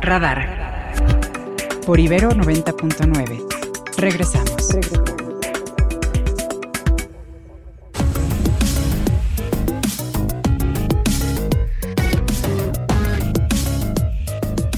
[0.00, 0.92] Radar.
[1.84, 3.96] Por Ibero 90.9.
[3.96, 4.68] Regresamos.
[4.70, 5.18] Regresamos.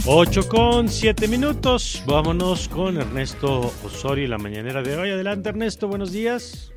[0.06, 2.02] 8 con 7 minutos.
[2.06, 5.10] Vámonos con Ernesto Osorio y la mañanera de hoy.
[5.10, 6.72] Adelante, Ernesto, buenos días.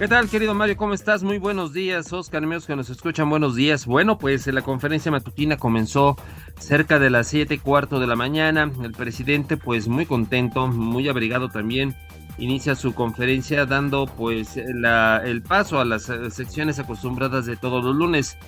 [0.00, 0.78] ¿Qué tal, querido Mario?
[0.78, 1.22] ¿Cómo estás?
[1.22, 3.84] Muy buenos días, Oscar, amigos que nos escuchan, buenos días.
[3.84, 6.16] Bueno, pues la conferencia matutina comenzó
[6.58, 8.72] cerca de las siete y cuarto de la mañana.
[8.82, 11.94] El presidente, pues muy contento, muy abrigado también,
[12.38, 18.38] inicia su conferencia dando pues el paso a las secciones acostumbradas de todos los lunes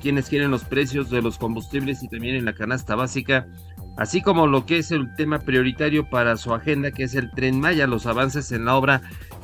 [0.00, 3.48] quienes quieren los precios de los combustibles y también en la canasta básica,
[3.96, 7.58] así como lo que es el tema prioritario para su agenda, que es el tren
[7.58, 9.02] Maya, los avances en la obra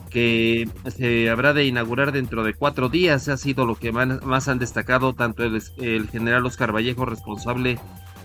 [0.08, 4.58] que se habrá de inaugurar dentro de cuatro días, ha sido lo que más, han
[4.58, 7.78] destacado tanto el, el general Oscar Vallejo, responsable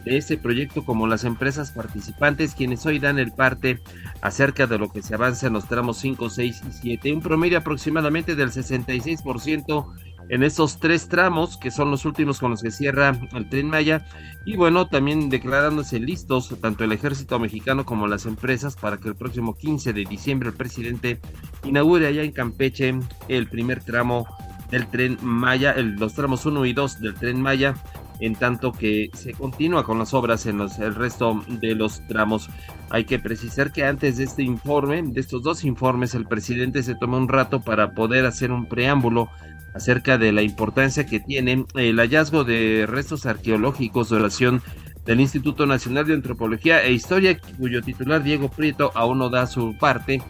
[0.06, 3.80] de este proyecto como las empresas participantes, quienes hoy dan el parte
[4.22, 7.58] acerca de lo que se avanza en los tramos 5, 6 y 7, un promedio
[7.58, 9.94] aproximadamente del 66%
[10.30, 14.06] en estos tres tramos, que son los últimos con los que cierra el tren Maya,
[14.46, 19.16] y bueno, también declarándose listos tanto el ejército mexicano como las empresas para que el
[19.16, 21.20] próximo 15 de diciembre el presidente
[21.64, 22.94] inaugure allá en Campeche
[23.28, 24.26] el primer tramo
[24.72, 27.76] del tren Maya, el, los tramos 1 y 2 del tren Maya,
[28.20, 32.50] en tanto que se continúa con las obras en los, el resto de los tramos.
[32.90, 36.96] Hay que precisar que antes de este informe, de estos dos informes, el presidente se
[36.96, 39.30] tomó un rato para poder hacer un preámbulo
[39.74, 44.62] acerca de la importancia que tiene el hallazgo de restos arqueológicos de oración
[45.06, 49.78] del Instituto Nacional de Antropología e Historia, cuyo titular Diego Prieto aún no da su
[49.78, 50.22] parte,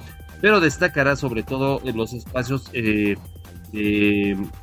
[0.42, 3.16] pero destacará sobre todo los espacios eh,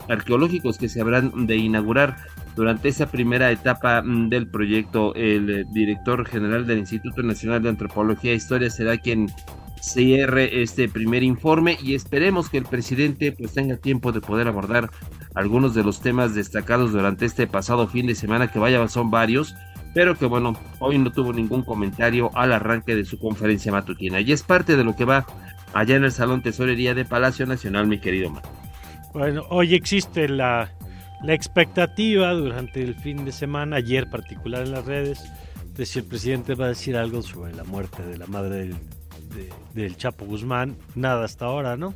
[0.08, 2.16] arqueológicos que se habrán de inaugurar
[2.56, 5.14] durante esa primera etapa mm, del proyecto.
[5.14, 9.28] El director general del Instituto Nacional de Antropología e Historia será quien
[9.80, 14.91] cierre este primer informe y esperemos que el presidente pues tenga tiempo de poder abordar
[15.34, 19.54] algunos de los temas destacados durante este pasado fin de semana que vaya son varios
[19.94, 24.32] pero que bueno hoy no tuvo ningún comentario al arranque de su conferencia matutina y
[24.32, 25.26] es parte de lo que va
[25.72, 28.42] allá en el salón tesorería de Palacio Nacional mi querido Mar.
[29.12, 30.70] Bueno hoy existe la
[31.22, 35.22] la expectativa durante el fin de semana ayer particular en las redes
[35.74, 38.76] de si el presidente va a decir algo sobre la muerte de la madre del
[39.74, 41.94] del Chapo Guzmán, nada hasta ahora, ¿no?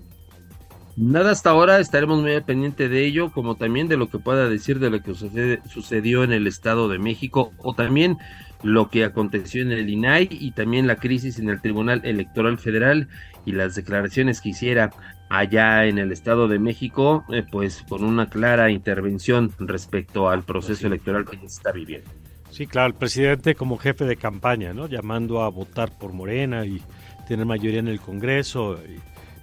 [0.97, 4.79] Nada hasta ahora, estaremos muy pendientes de ello, como también de lo que pueda decir
[4.79, 8.17] de lo que sucedió en el Estado de México, o también
[8.63, 13.09] lo que aconteció en el INAI y también la crisis en el Tribunal Electoral Federal
[13.45, 14.93] y las declaraciones que hiciera
[15.29, 20.87] allá en el Estado de México, eh, pues con una clara intervención respecto al proceso
[20.87, 22.09] electoral que se está viviendo.
[22.51, 24.87] Sí, claro, el presidente como jefe de campaña, ¿no?
[24.87, 26.81] Llamando a votar por Morena y
[27.25, 28.79] tiene mayoría en el Congreso,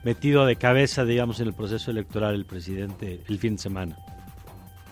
[0.04, 3.98] metido de cabeza, digamos, en el proceso electoral el presidente el fin de semana.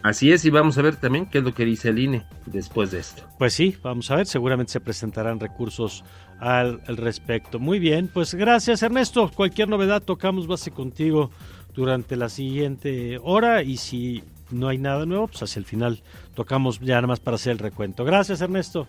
[0.02, 2.92] Así es, y vamos a ver también qué es lo que dice el INE después
[2.92, 3.24] de esto.
[3.38, 6.06] Pues sí, vamos a ver, seguramente se presentarán recursos
[6.40, 7.60] al, respecto.
[7.60, 9.30] Muy bien, pues gracias Ernesto.
[9.34, 11.32] Cualquier novedad tocamos base contigo
[11.76, 16.02] durante la siguiente hora y si no hay nada nuevo, pues hacia el final
[16.34, 18.06] tocamos ya nada más para hacer el recuento.
[18.06, 18.88] Gracias Ernesto.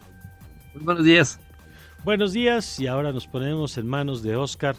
[0.75, 1.41] Muy buenos días.
[2.03, 4.75] Buenos días y ahora nos ponemos en manos de Oscar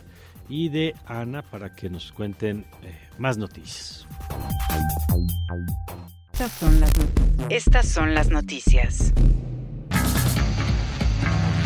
[0.50, 4.08] y de Ana para que nos cuenten eh, más noticias.
[7.50, 9.14] Estas son las noticias.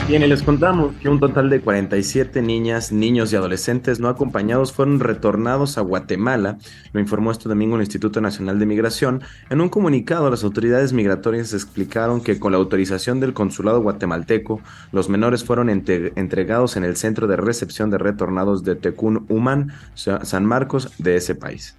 [0.07, 4.71] Bien, y les contamos que un total de 47 niñas, niños y adolescentes no acompañados
[4.71, 6.59] fueron retornados a Guatemala,
[6.93, 9.23] lo informó este domingo el Instituto Nacional de Migración.
[9.49, 14.61] En un comunicado, las autoridades migratorias explicaron que con la autorización del consulado guatemalteco,
[14.91, 20.45] los menores fueron entregados en el centro de recepción de retornados de Tecún Humán, San
[20.45, 21.75] Marcos, de ese país.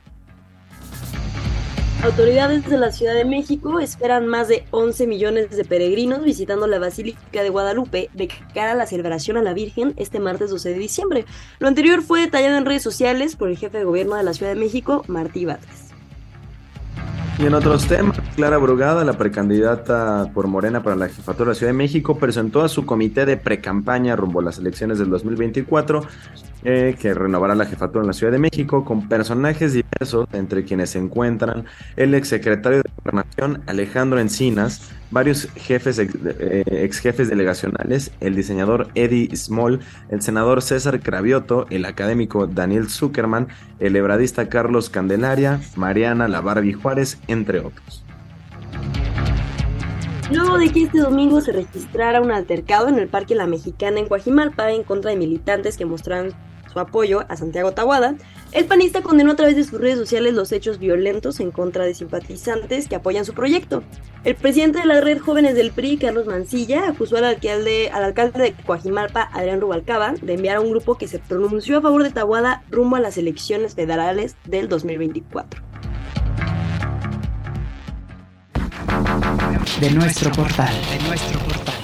[2.02, 6.78] Autoridades de la Ciudad de México esperan más de 11 millones de peregrinos visitando la
[6.78, 10.78] Basílica de Guadalupe de cara a la celebración a la Virgen este martes 12 de
[10.78, 11.24] diciembre.
[11.58, 14.52] Lo anterior fue detallado en redes sociales por el jefe de gobierno de la Ciudad
[14.52, 15.86] de México, Martí Batres.
[17.38, 21.54] Y en otros temas, Clara Brugada, la precandidata por Morena para la jefatura de la
[21.54, 26.02] Ciudad de México, presentó a su comité de precampaña rumbo a las elecciones del 2024
[26.64, 30.90] eh, que renovará la jefatura en la Ciudad de México con personajes diversos, entre quienes
[30.90, 31.64] se encuentran
[31.96, 39.34] el exsecretario de Gobernación Alejandro Encinas, varios jefes eh, ex, jefes delegacionales, el diseñador Eddie
[39.36, 43.48] Small, el senador César Cravioto, el académico Daniel Zuckerman,
[43.78, 46.42] el hebradista Carlos Candelaria, Mariana La
[46.80, 48.05] Juárez, entre otros.
[50.30, 54.08] Luego de que este domingo se registrara un altercado en el Parque La Mexicana en
[54.08, 56.34] Coajimalpa en contra de militantes que mostraron
[56.72, 58.16] su apoyo a Santiago Tahuada,
[58.50, 61.94] el panista condenó a través de sus redes sociales los hechos violentos en contra de
[61.94, 63.84] simpatizantes que apoyan su proyecto.
[64.24, 68.42] El presidente de la red Jóvenes del PRI, Carlos Mancilla, acusó al alcalde, al alcalde
[68.42, 72.10] de Coajimalpa, Adrián Rubalcaba, de enviar a un grupo que se pronunció a favor de
[72.10, 75.62] Tahuada rumbo a las elecciones federales del 2024.
[79.80, 81.75] De nuestro portal, de nuestro portal.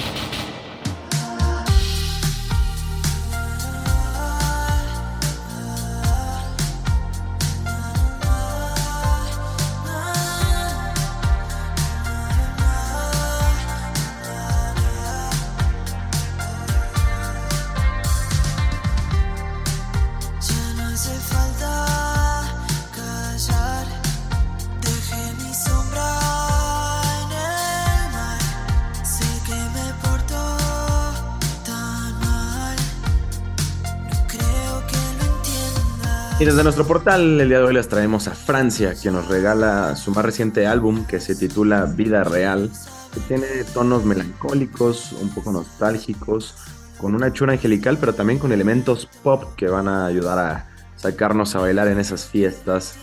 [36.42, 39.94] Y desde nuestro portal, el día de hoy les traemos a Francia, quien nos regala
[39.94, 42.68] su más reciente álbum que se titula Vida Real,
[43.14, 46.56] que tiene tonos melancólicos, un poco nostálgicos,
[46.98, 51.54] con una chura angelical, pero también con elementos pop que van a ayudar a sacarnos
[51.54, 52.96] a bailar en esas fiestas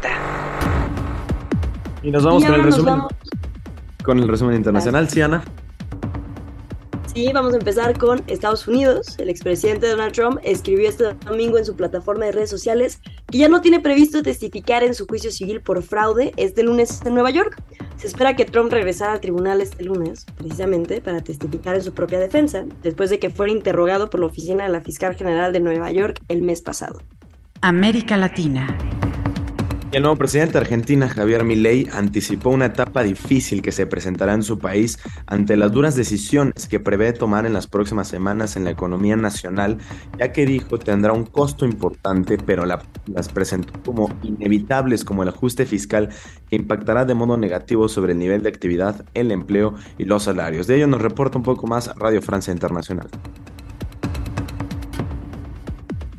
[0.00, 0.08] 360.
[2.02, 2.94] Y nos vamos Y con el resumen.
[2.94, 3.12] vamos-
[4.04, 5.42] Con el resumen internacional, Siana.
[7.14, 9.18] Sí, vamos a empezar con Estados Unidos.
[9.18, 13.48] El expresidente Donald Trump escribió este domingo en su plataforma de redes sociales que ya
[13.48, 17.60] no tiene previsto testificar en su juicio civil por fraude este lunes en Nueva York.
[17.96, 22.20] Se espera que Trump regresara al tribunal este lunes, precisamente para testificar en su propia
[22.20, 25.90] defensa, después de que fuera interrogado por la oficina de la fiscal general de Nueva
[25.90, 27.02] York el mes pasado.
[27.62, 28.78] América Latina.
[29.90, 34.42] El nuevo presidente de Argentina, Javier Milei, anticipó una etapa difícil que se presentará en
[34.42, 38.70] su país ante las duras decisiones que prevé tomar en las próximas semanas en la
[38.70, 39.78] economía nacional,
[40.18, 45.30] ya que dijo tendrá un costo importante, pero la- las presentó como inevitables como el
[45.30, 46.10] ajuste fiscal
[46.50, 50.66] que impactará de modo negativo sobre el nivel de actividad, el empleo y los salarios.
[50.66, 53.08] De ello nos reporta un poco más Radio Francia Internacional.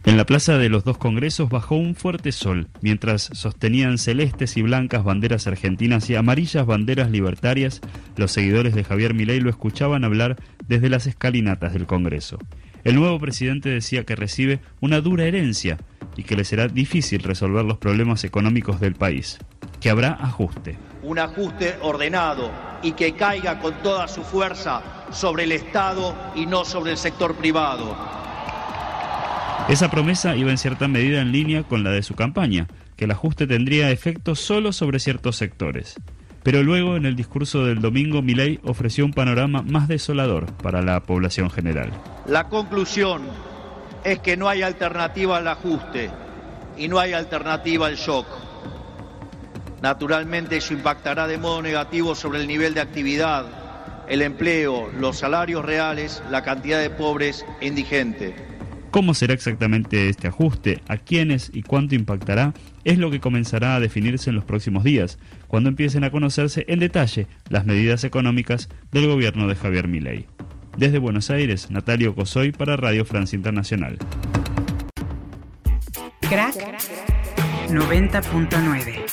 [0.06, 4.62] En la plaza de los dos congresos bajó un fuerte sol, mientras sostenían celestes y
[4.62, 7.82] blancas banderas argentinas y amarillas banderas libertarias,
[8.16, 10.38] los seguidores de Javier Milei lo escuchaban hablar
[10.68, 12.40] desde las escalinatas del Congreso.
[12.86, 15.78] El nuevo presidente decía que recibe una dura herencia
[16.16, 19.38] y que le será difícil resolver los problemas económicos del país,
[19.82, 20.78] que habrá ajuste.
[21.04, 22.52] un ajuste ordenado
[22.84, 24.82] y que caiga con toda su fuerza
[25.12, 27.96] sobre el Estado y no sobre el sector privado.
[29.70, 32.66] Esa promesa iba en cierta medida en línea con la de su campaña,
[32.96, 35.94] que el ajuste tendría efecto solo sobre ciertos sectores.
[36.42, 41.00] Pero luego, en el discurso del domingo, Milei ofreció un panorama más desolador para la
[41.02, 41.92] población general.
[42.26, 43.22] La conclusión
[44.04, 46.10] es que no hay alternativa al ajuste
[46.76, 48.26] y no hay alternativa al shock.
[49.84, 53.46] Naturalmente eso impactará de modo negativo sobre el nivel de actividad,
[54.08, 58.49] el empleo, los salarios reales, la cantidad de pobres e indigentes.
[58.92, 60.82] ¿Cómo será exactamente este ajuste?
[60.88, 62.56] ¿A quiénes y cuánto impactará?
[62.84, 66.80] Es lo que comenzará a definirse en los próximos días, cuando empiecen a conocerse en
[66.80, 70.26] detalle las medidas económicas del gobierno de Javier Milei.
[70.76, 74.00] Desde Buenos Aires, Natalio Cosoy para Radio Francia Internacional.
[76.22, 76.56] Crack
[77.68, 79.04] 90.9.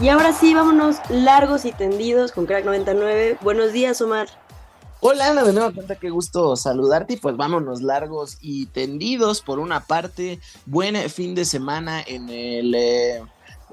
[0.00, 3.38] Y ahora sí, vámonos largos y tendidos con Crack 99.
[3.42, 4.28] Buenos días, Omar.
[5.08, 9.40] Hola Ana, de nueva cuenta, qué gusto saludarte y pues vámonos largos y tendidos.
[9.40, 13.22] Por una parte, buen fin de semana en el eh,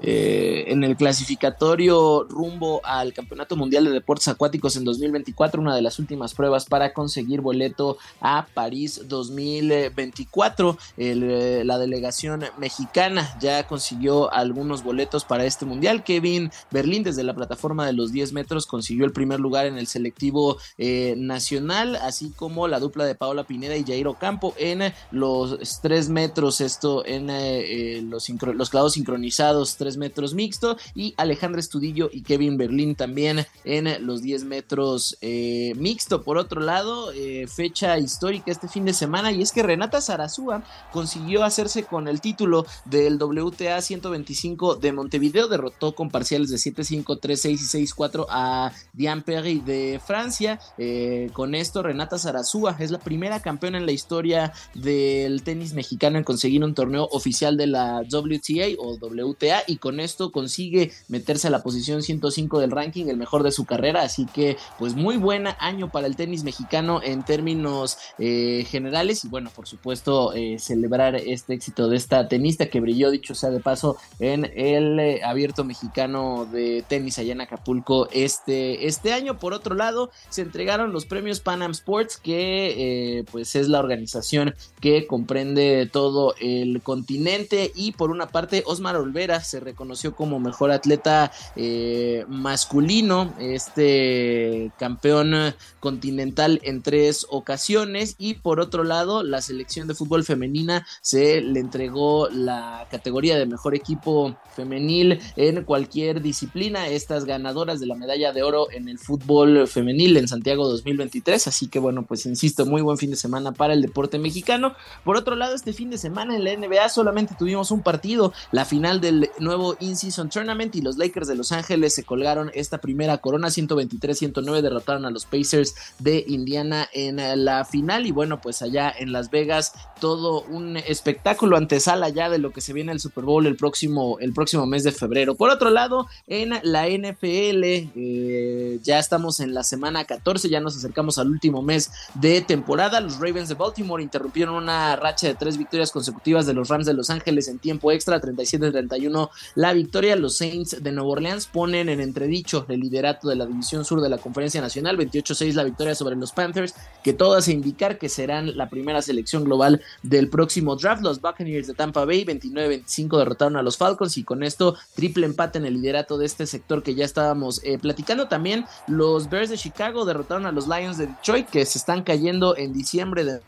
[0.02, 5.82] eh, en el clasificatorio rumbo al Campeonato Mundial de Deportes Acuáticos en 2024, una de
[5.82, 10.78] las últimas pruebas para conseguir boleto a París 2024.
[10.96, 16.04] El, eh, la delegación mexicana ya consiguió algunos boletos para este mundial.
[16.04, 19.86] Kevin Berlín desde la plataforma de los 10 metros consiguió el primer lugar en el
[19.86, 25.80] selectivo eh, nacional, así como la dupla de Paola Pineda y Jairo Campo en los
[25.80, 32.08] 3 metros, esto en eh, los, los clavos sincronizados 3 metros mixto y Alejandra Estudillo
[32.10, 36.22] y Kevin Berlín también en los 10 metros eh, mixto.
[36.22, 40.64] Por otro lado, eh, fecha histórica este fin de semana y es que Renata Zarazúa
[40.90, 47.20] consiguió hacerse con el título del WTA 125 de Montevideo, derrotó con parciales de 7-5,
[47.20, 50.58] 3-6 y 6-4 a Diane Perry de Francia.
[50.78, 56.16] Eh, con esto, Renata Zarazúa es la primera campeona en la historia del tenis mexicano
[56.16, 61.48] en conseguir un torneo oficial de la WTA o WTA y con esto consigue meterse
[61.48, 65.16] a la posición 105 del ranking, el mejor de su carrera, así que pues muy
[65.16, 69.24] buen año para el tenis mexicano en términos eh, generales.
[69.24, 73.50] Y bueno, por supuesto eh, celebrar este éxito de esta tenista que brilló, dicho sea
[73.50, 79.38] de paso, en el eh, abierto mexicano de tenis allá en Acapulco este, este año.
[79.38, 84.54] Por otro lado, se entregaron los premios Pan Am Sports, que pues es la organización
[84.80, 87.72] que comprende todo el continente.
[87.74, 95.54] Y por una parte Osmar Olvera se reconoció como mejor atleta eh, masculino, este campeón
[95.80, 98.14] continental en tres ocasiones.
[98.18, 103.46] Y por otro lado la selección de fútbol femenina se le entregó la categoría de
[103.46, 108.98] mejor equipo femenil en cualquier disciplina, estas ganadoras de la medalla de oro en el
[108.98, 113.52] fútbol femenil en Santiago 2023, así que bueno, pues insisto, muy buen fin de semana
[113.52, 114.74] para el deporte mexicano.
[115.04, 118.64] Por otro lado, este fin de semana en la NBA solamente tuvimos un partido, la
[118.64, 123.18] final del nuevo In-Season Tournament y los Lakers de Los Ángeles se colgaron esta primera
[123.18, 128.92] corona 123-109, derrotaron a los Pacers de Indiana en la final y bueno, pues allá
[128.96, 133.24] en Las Vegas todo un espectáculo antesala ya de lo que se viene el Super
[133.24, 135.34] Bowl el próximo, el próximo mes de febrero.
[135.34, 140.76] Por otro lado, en la NFL eh, ya estamos en la semana 14, ya nos
[140.76, 143.00] acercamos al último mes de temporada.
[143.00, 146.94] Los Ravens de Baltimore interrumpieron una racha de tres victorias consecutivas de los Rams de
[146.94, 150.16] Los Ángeles en tiempo extra, 37-31 la victoria.
[150.16, 154.08] Los Saints de Nueva Orleans ponen en entredicho el liderato de la división sur de
[154.08, 158.56] la Conferencia Nacional, 28-6 la victoria sobre los Panthers, que todo hace indicar que serán
[158.56, 161.02] la primera selección global del próximo draft.
[161.02, 165.58] Los Buccaneers de Tampa Bay, 29-25 derrotaron a los Falcons y con esto triple empate
[165.58, 168.28] en el liderato de este sector que ya estábamos eh, platicando.
[168.28, 172.56] También los Bears de Chicago derrotaron a los Lions de Detroit que se están cayendo
[172.56, 173.40] en diciembre de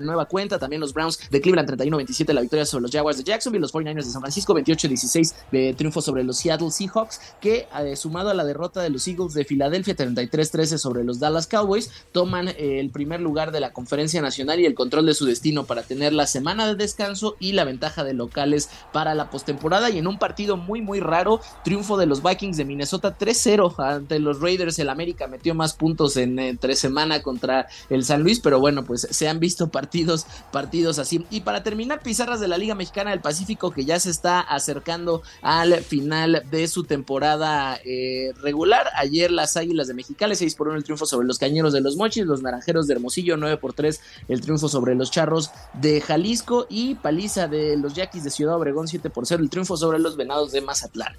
[0.00, 0.58] nueva cuenta.
[0.58, 3.60] También los Browns de Cleveland 31-27 la victoria sobre los Jaguars de Jacksonville.
[3.60, 7.20] Los 49ers de San Francisco 28-16 de triunfo sobre los Seattle Seahawks.
[7.40, 11.46] Que eh, sumado a la derrota de los Eagles de Filadelfia 33-13 sobre los Dallas
[11.46, 15.26] Cowboys, toman eh, el primer lugar de la conferencia nacional y el control de su
[15.26, 19.90] destino para tener la semana de descanso y la ventaja de locales para la postemporada.
[19.90, 24.18] Y en un partido muy, muy raro, triunfo de los Vikings de Minnesota 3-0 ante
[24.18, 24.78] los Raiders.
[24.78, 29.06] El América metió más puntos en entre semana contra el San Luis, pero bueno, pues
[29.10, 31.26] se han visto partidos partidos, partidos así.
[31.30, 35.22] Y para terminar, pizarras de la Liga Mexicana del Pacífico que ya se está acercando
[35.42, 38.86] al final de su temporada eh, regular.
[38.94, 41.96] Ayer las Águilas de Mexicali 6 por 1 el triunfo sobre los Cañeros de los
[41.96, 46.68] Mochis, los Naranjeros de Hermosillo 9 por 3 el triunfo sobre los Charros de Jalisco
[46.70, 50.16] y paliza de los Yaquis de Ciudad Obregón 7 por 0 el triunfo sobre los
[50.16, 51.14] Venados de Mazatlán.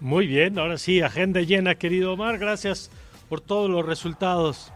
[0.00, 2.38] Muy bien, ahora sí, agenda llena, querido Omar.
[2.38, 2.90] Gracias
[3.28, 4.72] por todos los resultados.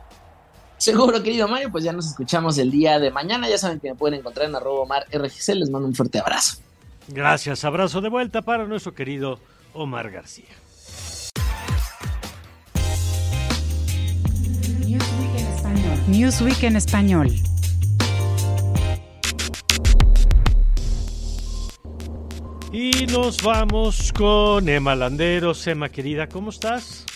[0.84, 3.48] Seguro, querido Mario, pues ya nos escuchamos el día de mañana.
[3.48, 5.54] Ya saben que me pueden encontrar en arroba Omar RGC.
[5.54, 6.58] Les mando un fuerte abrazo.
[7.08, 9.38] Gracias, abrazo de vuelta para nuestro querido
[9.72, 10.44] Omar García.
[14.86, 15.98] Newsweek en español.
[16.06, 17.30] Newsweek en español.
[22.74, 25.66] Y nos vamos con Emma Landeros.
[25.66, 27.06] Emma, querida, ¿cómo estás?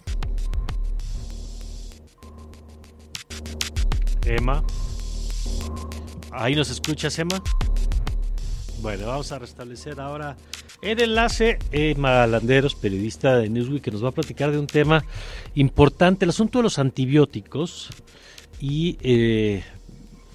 [4.28, 4.62] Emma.
[6.30, 7.42] Ahí nos escuchas, Emma.
[8.80, 10.36] Bueno, vamos a restablecer ahora
[10.82, 11.58] el enlace.
[11.72, 15.04] Emma Landeros, periodista de Newsweek, que nos va a platicar de un tema
[15.54, 17.90] importante, el asunto de los antibióticos
[18.60, 19.64] y eh,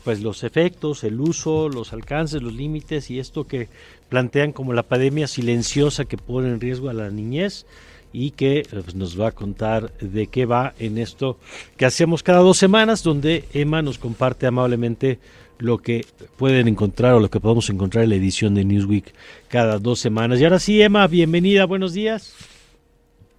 [0.03, 3.69] pues los efectos, el uso, los alcances, los límites y esto que
[4.09, 7.65] plantean como la pandemia silenciosa que pone en riesgo a la niñez
[8.13, 11.37] y que pues, nos va a contar de qué va en esto
[11.75, 15.19] que hacemos cada dos semanas, donde Emma nos comparte amablemente
[15.57, 16.05] lo que
[16.37, 19.13] pueden encontrar o lo que podemos encontrar en la edición de Newsweek
[19.49, 20.39] cada dos semanas.
[20.39, 22.35] Y ahora sí, Emma, bienvenida, buenos días.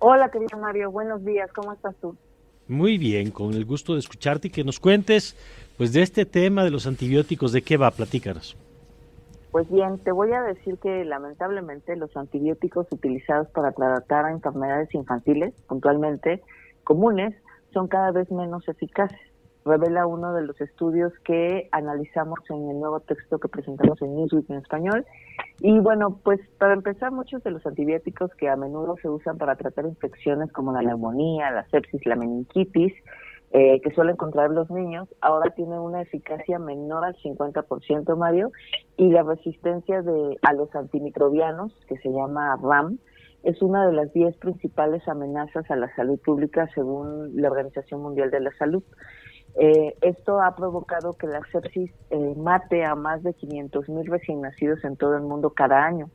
[0.01, 2.17] Hola, querido Mario, buenos días, ¿cómo estás tú?
[2.67, 5.37] Muy bien, con el gusto de escucharte y que nos cuentes
[5.77, 7.91] pues de este tema de los antibióticos, ¿de qué va?
[7.91, 8.57] Platícanos.
[9.55, 15.55] Pues bien, te voy a decir que lamentablemente los antibióticos utilizados para tratar enfermedades infantiles,
[15.69, 16.43] puntualmente
[16.83, 17.33] comunes,
[17.73, 19.17] son cada vez menos eficaces.
[19.65, 24.51] Revela uno de los estudios que analizamos en el nuevo texto que presentamos en Newsweek
[24.51, 25.07] en español.
[25.61, 29.55] Y bueno, pues para empezar, muchos de los antibióticos que a menudo se usan para
[29.55, 32.93] tratar infecciones como la neumonía, la sepsis, la meningitis,
[33.57, 38.51] eh, que suelen contraer los niños, ahora tienen una eficacia menor al 50%, Mario,
[38.97, 42.99] y la resistencia de a los antimicrobianos, que se llama RAM,
[43.45, 48.33] es una de las 10 principales amenazas a la salud pública según la Organización Mundial
[48.33, 48.83] de la Salud.
[49.55, 54.41] Eh, esto ha provocado que la sepsis eh, mate a más de 500 mil recién
[54.41, 56.11] nacidos en todo el mundo cada año.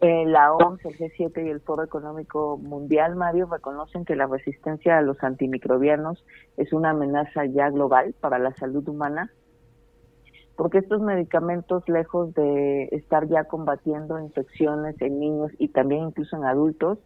[0.00, 4.96] Eh, la OMS, el G7 y el Foro Económico Mundial, Mario, reconocen que la resistencia
[4.96, 6.24] a los antimicrobianos
[6.56, 9.32] es una amenaza ya global para la salud humana,
[10.54, 16.44] porque estos medicamentos, lejos de estar ya combatiendo infecciones en niños y también incluso en
[16.44, 16.98] adultos,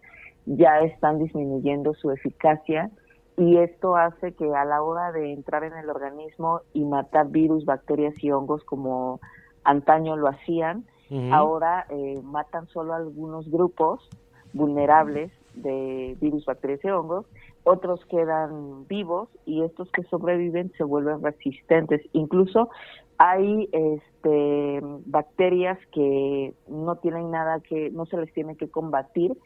[0.44, 2.90] ya están disminuyendo su eficacia
[3.38, 7.64] y esto hace que a la hora de entrar en el organismo y matar virus,
[7.64, 9.20] bacterias y hongos como
[9.64, 10.84] antaño lo hacían,
[11.30, 14.08] Ahora eh, matan solo algunos grupos
[14.52, 17.26] vulnerables de virus, bacterias y hongos,
[17.64, 22.00] otros quedan vivos y estos que sobreviven se vuelven resistentes.
[22.12, 22.70] Incluso
[23.18, 29.36] hay este, bacterias que no tienen nada que, no se les tiene que combatir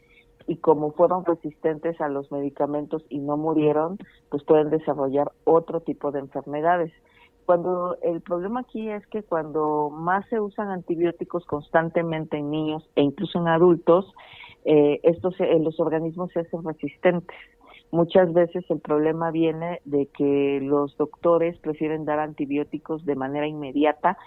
[0.47, 3.97] y como fueron resistentes a los medicamentos y no murieron,
[4.29, 6.91] pues pueden desarrollar otro tipo de enfermedades.
[7.47, 13.01] Cuando el problema aquí es que cuando más se usan antibióticos constantemente en niños e
[13.01, 14.13] incluso en adultos,
[14.65, 17.37] eh, estos eh, los organismos se hacen resistentes.
[17.89, 24.17] Muchas veces el problema viene de que los doctores prefieren dar antibióticos de manera inmediata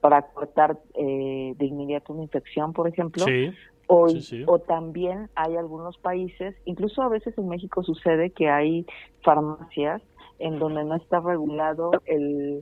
[0.00, 3.50] para cortar eh, de inmediato una infección, por ejemplo, Sí,
[3.88, 4.44] o, sí, sí.
[4.46, 8.86] o también hay algunos países, incluso a veces en México sucede que hay
[9.24, 10.00] farmacias
[10.38, 12.60] en donde no está regulado el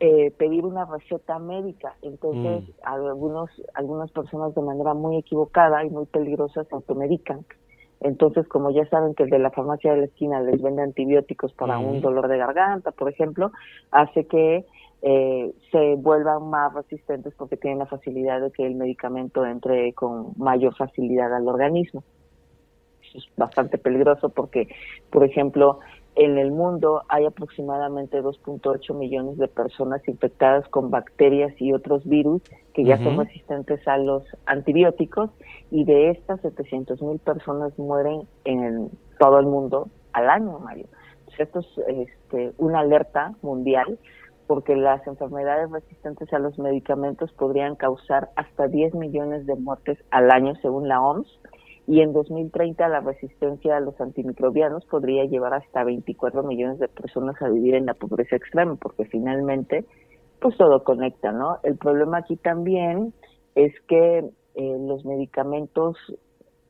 [0.00, 1.94] eh, pedir una receta médica.
[2.02, 2.72] Entonces, Mm.
[2.82, 7.44] algunos, algunas personas de manera muy equivocada y muy peligrosa se automedican.
[8.00, 11.52] Entonces, como ya saben que el de la farmacia de la esquina les vende antibióticos
[11.54, 13.50] para un dolor de garganta, por ejemplo,
[13.90, 14.64] hace que
[15.02, 20.32] eh, se vuelvan más resistentes porque tienen la facilidad de que el medicamento entre con
[20.36, 22.02] mayor facilidad al organismo.
[23.02, 24.68] Eso es bastante peligroso porque,
[25.10, 25.80] por ejemplo,
[26.18, 32.42] en el mundo hay aproximadamente 2.8 millones de personas infectadas con bacterias y otros virus
[32.74, 35.30] que ya son resistentes a los antibióticos
[35.70, 40.86] y de estas 700 mil personas mueren en todo el mundo al año, Mario.
[41.20, 44.00] Entonces, esto es este, una alerta mundial
[44.48, 50.32] porque las enfermedades resistentes a los medicamentos podrían causar hasta 10 millones de muertes al
[50.32, 51.38] año según la OMS
[51.88, 57.40] y en 2030 la resistencia a los antimicrobianos podría llevar hasta 24 millones de personas
[57.40, 59.86] a vivir en la pobreza extrema porque finalmente
[60.38, 61.56] pues todo conecta, ¿no?
[61.62, 63.14] El problema aquí también
[63.54, 65.96] es que eh, los medicamentos,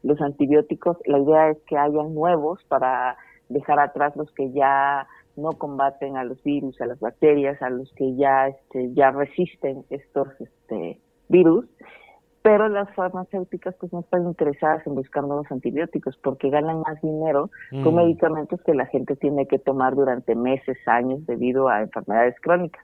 [0.05, 3.17] los antibióticos, la idea es que hayan nuevos para
[3.49, 7.93] dejar atrás los que ya no combaten a los virus, a las bacterias, a los
[7.95, 11.67] que ya este, ya resisten estos este, virus,
[12.49, 17.51] pero las farmacéuticas pues no están interesadas en buscar nuevos antibióticos porque ganan más dinero
[17.83, 17.97] con Mm.
[17.99, 22.83] medicamentos que la gente tiene que tomar durante meses, años debido a enfermedades crónicas.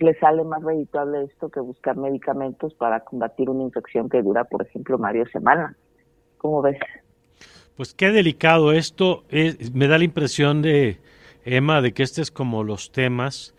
[0.00, 4.62] Les sale más redituable esto que buscar medicamentos para combatir una infección que dura, por
[4.62, 5.76] ejemplo, varias semanas.
[6.38, 6.78] ¿Cómo ves?
[7.76, 9.22] Pues qué delicado esto.
[9.28, 10.98] Es, me da la impresión de,
[11.44, 13.54] Emma, de que este es como los temas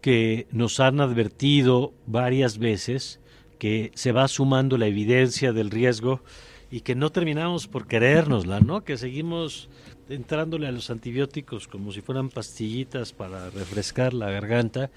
[0.00, 3.20] que nos han advertido varias veces,
[3.62, 6.18] que se va sumando la evidencia del riesgo
[6.68, 8.80] y que no terminamos por querérnosla, ¿no?
[8.80, 9.70] Que seguimos
[10.08, 14.90] entrándole a los antibióticos como si fueran pastillitas para refrescar la garganta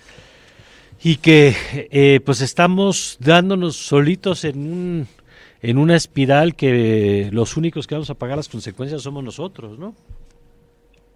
[1.04, 1.54] y que
[1.92, 5.08] eh, pues estamos dándonos solitos en un
[5.62, 9.94] en una espiral que los únicos que vamos a pagar las consecuencias somos nosotros, ¿no?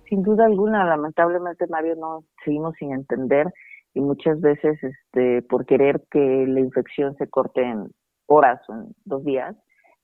[0.07, 3.51] Sin duda alguna, lamentablemente, Mario, no seguimos sin entender
[3.99, 7.91] y muchas veces, este, por querer que la infección se corte en
[8.27, 9.57] horas o en dos días,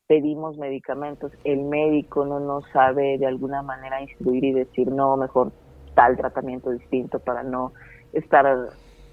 [0.05, 5.53] pedimos medicamentos, el médico no nos sabe de alguna manera instruir y decir, no, mejor
[5.93, 7.71] tal tratamiento distinto para no
[8.11, 8.45] estar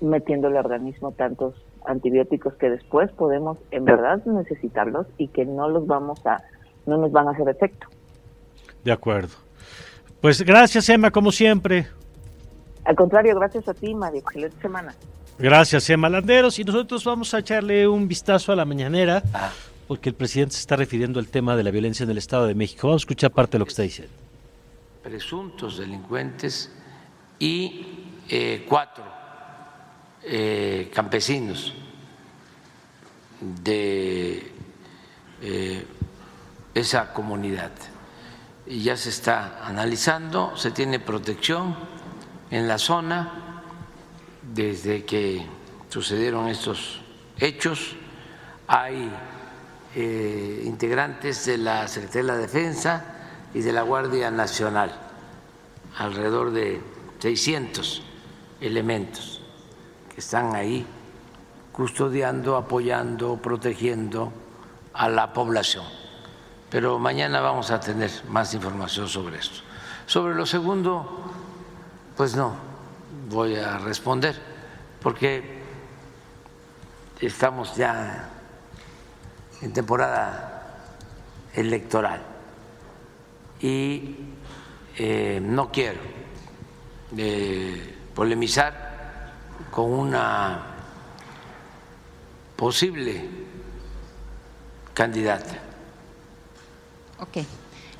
[0.01, 1.55] metiéndole al organismo tantos
[1.87, 6.43] antibióticos que después podemos en verdad necesitarlos y que no los vamos a,
[6.87, 7.87] no nos van a hacer efecto.
[8.83, 9.37] De acuerdo.
[10.21, 11.87] Pues gracias, Emma, como siempre.
[12.85, 14.21] Al contrario, gracias a ti, Mario.
[14.21, 14.95] Excelente semana.
[15.39, 16.59] Gracias, Emma Landeros.
[16.59, 19.51] Y nosotros vamos a echarle un vistazo a la mañanera, Ah.
[19.89, 22.55] porque el presidente se está refiriendo al tema de la violencia en el Estado de
[22.55, 22.89] México.
[22.89, 24.13] Vamos a escuchar parte de lo que está diciendo.
[25.03, 26.71] presuntos delincuentes
[27.41, 27.87] y
[28.29, 29.03] eh, cuatro
[30.23, 31.75] eh, campesinos
[33.41, 34.53] de
[35.43, 35.85] eh,
[36.75, 37.73] esa comunidad.
[38.67, 41.75] Y ya se está analizando, se tiene protección
[42.53, 43.63] en la zona
[44.43, 45.45] desde que
[45.89, 47.01] sucedieron estos
[47.39, 47.97] hechos.
[48.69, 49.11] Hay
[49.95, 53.05] eh, integrantes de la Secretaría de la Defensa
[53.55, 54.95] y de la Guardia Nacional,
[55.97, 56.79] alrededor de
[57.21, 58.03] 600
[58.61, 59.41] elementos
[60.15, 60.87] que están ahí
[61.73, 64.31] custodiando, apoyando, protegiendo
[64.93, 65.87] a la población.
[66.69, 69.61] Pero mañana vamos a tener más información sobre esto.
[70.07, 71.42] Sobre lo segundo,
[72.17, 72.55] pues no
[73.29, 74.41] voy a responder,
[75.01, 75.63] porque
[77.21, 78.29] estamos ya
[79.61, 80.77] en temporada
[81.55, 82.23] electoral
[83.61, 84.17] y
[84.99, 86.01] eh, no quiero
[87.17, 89.33] eh, polemizar
[89.71, 90.67] con una
[92.57, 93.29] posible
[94.95, 95.59] candidata.
[97.21, 97.39] Ok,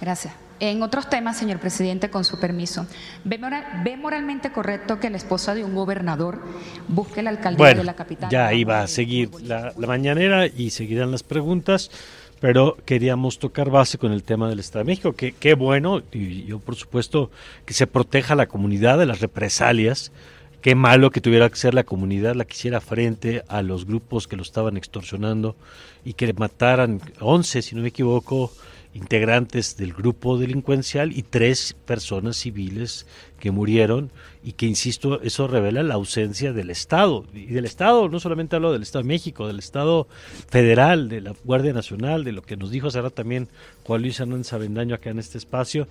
[0.01, 0.42] gracias.
[0.63, 2.87] En otros temas, señor presidente, con su permiso,
[3.25, 6.39] ¿ve, moral- ve moralmente correcto que la esposa de un gobernador
[6.87, 8.31] busque la alcaldía Bueno, de la capital?
[8.31, 11.91] ya iba a seguir la, la mañanera y seguirán las preguntas,
[12.39, 16.45] pero queríamos tocar base con el tema del Estado de México, que qué bueno, y
[16.45, 17.33] yo por supuesto
[17.67, 20.13] que se proteja a la comunidad de las represalias,
[20.61, 24.29] qué malo que tuviera que ser la comunidad la que hiciera frente a los grupos
[24.29, 25.57] que lo estaban extorsionando
[26.05, 28.53] y que mataran 11, si no me equivoco,
[28.95, 33.07] integrantes del grupo delincuencial y tres personas civiles
[33.41, 34.11] que murieron
[34.45, 37.25] y que, insisto, eso revela la ausencia del Estado.
[37.33, 40.07] Y del Estado, no solamente hablo del Estado de México, del Estado
[40.49, 43.49] federal, de la Guardia Nacional, de lo que nos dijo hace también
[43.85, 45.89] Juan Luis Hernández Avendaño acá en este espacio.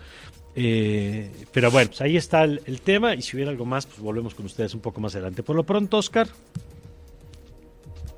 [0.55, 3.99] Eh, pero bueno, pues ahí está el, el tema y si hubiera algo más, pues
[3.99, 5.43] volvemos con ustedes un poco más adelante.
[5.43, 6.27] Por lo pronto, Oscar.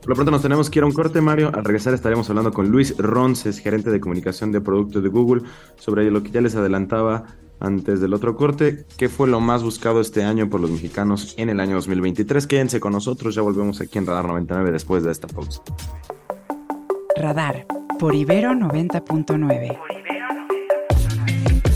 [0.04, 1.50] Por lo pronto nos tenemos que ir a un corte, Mario.
[1.54, 5.44] Al regresar estaremos hablando con Luis Ronces, gerente de comunicación de producto de Google,
[5.78, 7.24] sobre lo que ya les adelantaba
[7.62, 11.48] antes del otro corte, qué fue lo más buscado este año por los mexicanos en
[11.48, 12.48] el año 2023.
[12.48, 15.62] Quédense con nosotros, ya volvemos aquí en Radar 99 después de esta pausa.
[17.16, 17.66] Radar
[17.98, 19.80] por Ibero 90.9.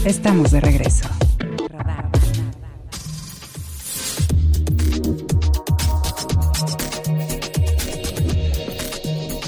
[0.03, 1.07] Estamos de regreso.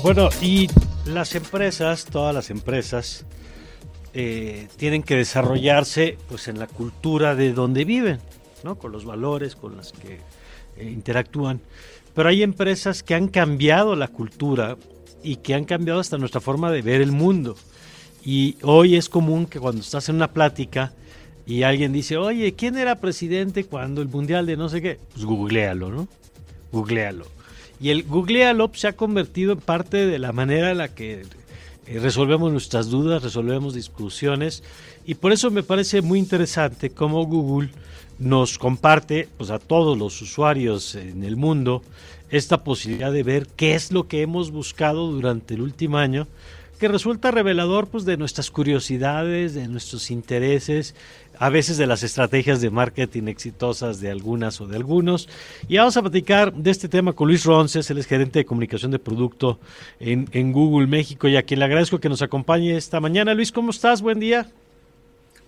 [0.01, 0.67] Bueno, y
[1.05, 3.25] las empresas, todas las empresas,
[4.13, 8.19] eh, tienen que desarrollarse pues en la cultura de donde viven,
[8.63, 8.75] ¿no?
[8.75, 10.19] Con los valores con los que
[10.77, 11.59] eh, interactúan.
[12.15, 14.77] Pero hay empresas que han cambiado la cultura
[15.21, 17.57] y que han cambiado hasta nuestra forma de ver el mundo.
[18.23, 20.93] Y hoy es común que cuando estás en una plática
[21.45, 24.97] y alguien dice, oye, ¿quién era presidente cuando el mundial de no sé qué?
[25.13, 26.07] Pues googlealo, ¿no?
[26.71, 27.25] Googlealo.
[27.79, 31.23] Y el googlealo pues, se ha convertido en parte de la manera en la que
[31.87, 34.63] eh, resolvemos nuestras dudas, resolvemos discusiones.
[35.05, 37.69] Y por eso me parece muy interesante cómo Google
[38.19, 41.81] nos comparte pues, a todos los usuarios en el mundo
[42.29, 46.27] esta posibilidad de ver qué es lo que hemos buscado durante el último año
[46.79, 50.95] que resulta revelador pues de nuestras curiosidades, de nuestros intereses,
[51.37, 55.27] a veces de las estrategias de marketing exitosas de algunas o de algunos.
[55.67, 58.91] Y vamos a platicar de este tema con Luis Ronces, él es gerente de comunicación
[58.91, 59.59] de producto
[59.99, 63.33] en, en Google México y a quien le agradezco que nos acompañe esta mañana.
[63.33, 64.01] Luis, ¿cómo estás?
[64.01, 64.49] Buen día.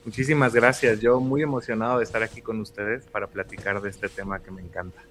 [0.04, 1.00] Muchísimas gracias.
[1.00, 4.62] Yo muy emocionado de estar aquí con ustedes para platicar de este tema que me
[4.62, 5.02] encanta.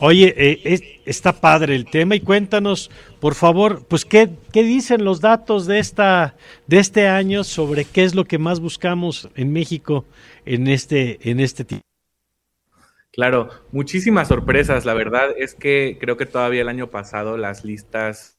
[0.00, 5.04] Oye, eh, es- está padre el tema y cuéntanos, por favor, pues qué, qué dicen
[5.04, 6.34] los datos de esta
[6.66, 10.06] de este año sobre qué es lo que más buscamos en México
[10.46, 11.84] en este en este tiempo.
[13.12, 14.84] Claro, muchísimas sorpresas.
[14.86, 18.38] La verdad es que creo que todavía el año pasado las listas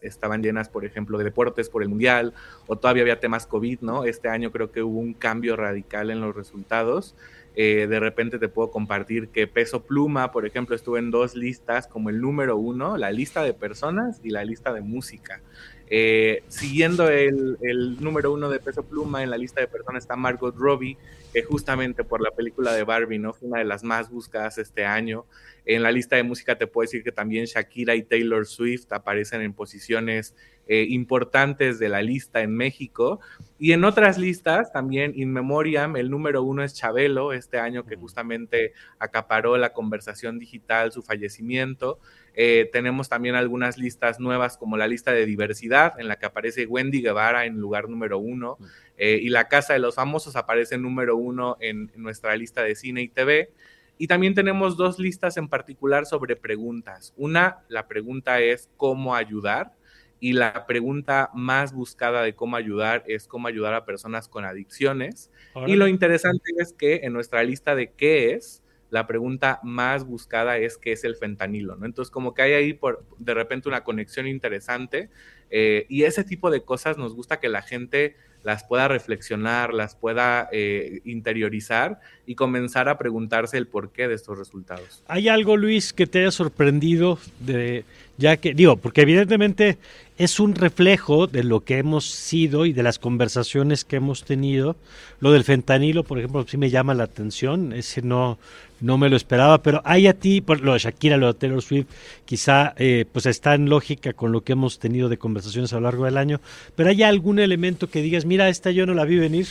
[0.00, 2.34] estaban llenas, por ejemplo, de deportes por el Mundial
[2.66, 4.04] o todavía había temas COVID, ¿no?
[4.04, 7.14] Este año creo que hubo un cambio radical en los resultados.
[7.56, 11.86] Eh, de repente te puedo compartir que Peso Pluma, por ejemplo, estuvo en dos listas
[11.86, 15.40] como el número uno, la lista de personas y la lista de música.
[15.88, 20.16] Eh, siguiendo el, el, número uno de Peso Pluma en la lista de personas está
[20.16, 20.96] Margot Robbie,
[21.32, 23.34] que justamente por la película de Barbie, ¿no?
[23.34, 25.26] Fue una de las más buscadas este año.
[25.66, 29.42] En la lista de música te puedo decir que también Shakira y Taylor Swift aparecen
[29.42, 30.34] en posiciones
[30.66, 33.20] eh, importantes de la lista en México.
[33.58, 37.96] Y en otras listas, también In Memoriam, el número uno es Chabelo, este año que
[37.96, 41.98] justamente acaparó la conversación digital, su fallecimiento.
[42.32, 46.64] Eh, tenemos también algunas listas nuevas como la lista de diversidad, en la que aparece
[46.66, 48.56] Wendy Guevara en lugar número uno,
[48.96, 52.74] eh, y La Casa de los Famosos aparece número uno en, en nuestra lista de
[52.74, 53.50] cine y TV.
[53.98, 57.12] Y también tenemos dos listas en particular sobre preguntas.
[57.16, 59.74] Una, la pregunta es cómo ayudar
[60.24, 65.30] y la pregunta más buscada de cómo ayudar es cómo ayudar a personas con adicciones.
[65.52, 65.70] Ahora.
[65.70, 70.56] Y lo interesante es que en nuestra lista de qué es, la pregunta más buscada
[70.56, 71.84] es qué es el fentanilo, ¿no?
[71.84, 75.10] Entonces, como que hay ahí por, de repente una conexión interesante
[75.50, 79.94] eh, y ese tipo de cosas nos gusta que la gente las pueda reflexionar, las
[79.94, 85.02] pueda eh, interiorizar y comenzar a preguntarse el porqué de estos resultados.
[85.06, 87.84] ¿Hay algo, Luis, que te haya sorprendido de,
[88.16, 89.78] ya que, digo, porque evidentemente
[90.16, 94.76] es un reflejo de lo que hemos sido y de las conversaciones que hemos tenido.
[95.20, 98.38] Lo del fentanilo, por ejemplo, sí me llama la atención, ese no,
[98.80, 101.62] no me lo esperaba, pero hay a ti, por lo de Shakira, lo de Taylor
[101.62, 101.86] Swift,
[102.24, 105.82] quizá eh, pues está en lógica con lo que hemos tenido de conversaciones a lo
[105.82, 106.40] largo del año,
[106.76, 109.48] pero hay algún elemento que digas, mira, esta yo no la vi venir.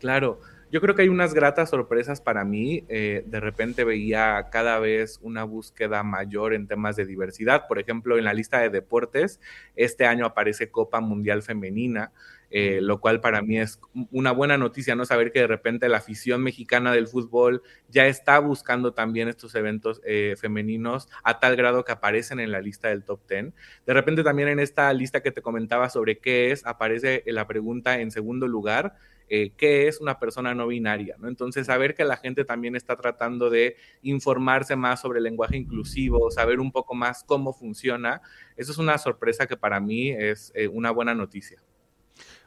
[0.00, 0.40] Claro,
[0.74, 2.82] yo creo que hay unas gratas sorpresas para mí.
[2.88, 7.68] Eh, de repente veía cada vez una búsqueda mayor en temas de diversidad.
[7.68, 9.38] Por ejemplo, en la lista de deportes,
[9.76, 12.10] este año aparece Copa Mundial Femenina.
[12.50, 13.80] Eh, lo cual para mí es
[14.12, 15.04] una buena noticia, ¿no?
[15.04, 20.00] Saber que de repente la afición mexicana del fútbol ya está buscando también estos eventos
[20.04, 23.52] eh, femeninos a tal grado que aparecen en la lista del top 10.
[23.86, 27.98] De repente también en esta lista que te comentaba sobre qué es, aparece la pregunta
[27.98, 28.94] en segundo lugar,
[29.28, 31.28] eh, qué es una persona no binaria, ¿no?
[31.28, 36.30] Entonces, saber que la gente también está tratando de informarse más sobre el lenguaje inclusivo,
[36.30, 38.20] saber un poco más cómo funciona,
[38.56, 41.62] eso es una sorpresa que para mí es eh, una buena noticia.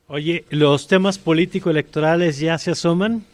[0.08, 3.26] Oye, ¿los temas político-electorales ya se asoman?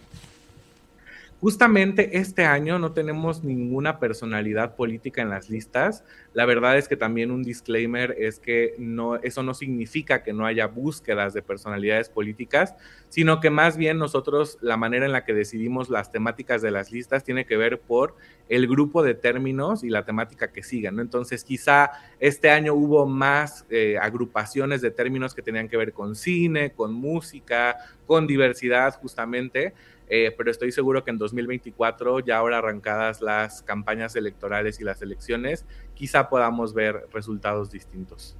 [1.44, 6.06] Justamente este año no tenemos ninguna personalidad política en las listas.
[6.32, 10.46] La verdad es que también un disclaimer es que no, eso no significa que no
[10.46, 12.76] haya búsquedas de personalidades políticas,
[13.10, 16.94] sino que más bien nosotros la manera en la que decidimos las temáticas de las
[16.94, 18.16] listas tiene que ver por
[18.48, 20.96] el grupo de términos y la temática que sigan.
[20.96, 21.02] ¿no?
[21.02, 26.16] Entonces quizá este año hubo más eh, agrupaciones de términos que tenían que ver con
[26.16, 27.76] cine, con música,
[28.06, 29.74] con diversidad justamente.
[30.10, 35.02] Eh, pero estoy seguro que en 2024, ya ahora arrancadas las campañas electorales y las
[35.02, 38.36] elecciones, quizá podamos ver resultados distintos.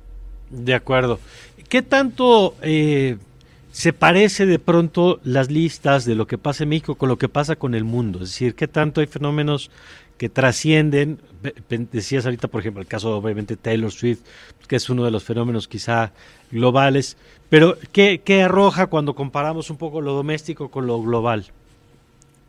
[0.50, 1.20] De acuerdo.
[1.70, 3.18] ¿Qué tanto eh,
[3.72, 7.30] se parece de pronto las listas de lo que pasa en México con lo que
[7.30, 8.20] pasa con el mundo?
[8.20, 9.72] Es decir, ¿qué tanto hay fenómenos
[10.18, 11.20] que trascienden?
[11.92, 14.22] Decías ahorita, por ejemplo, el caso obviamente Taylor Swift,
[14.68, 16.14] que es uno de los fenómenos quizá
[16.52, 17.18] globales,
[17.50, 21.46] pero ¿qué, qué arroja cuando comparamos un poco lo doméstico con lo global?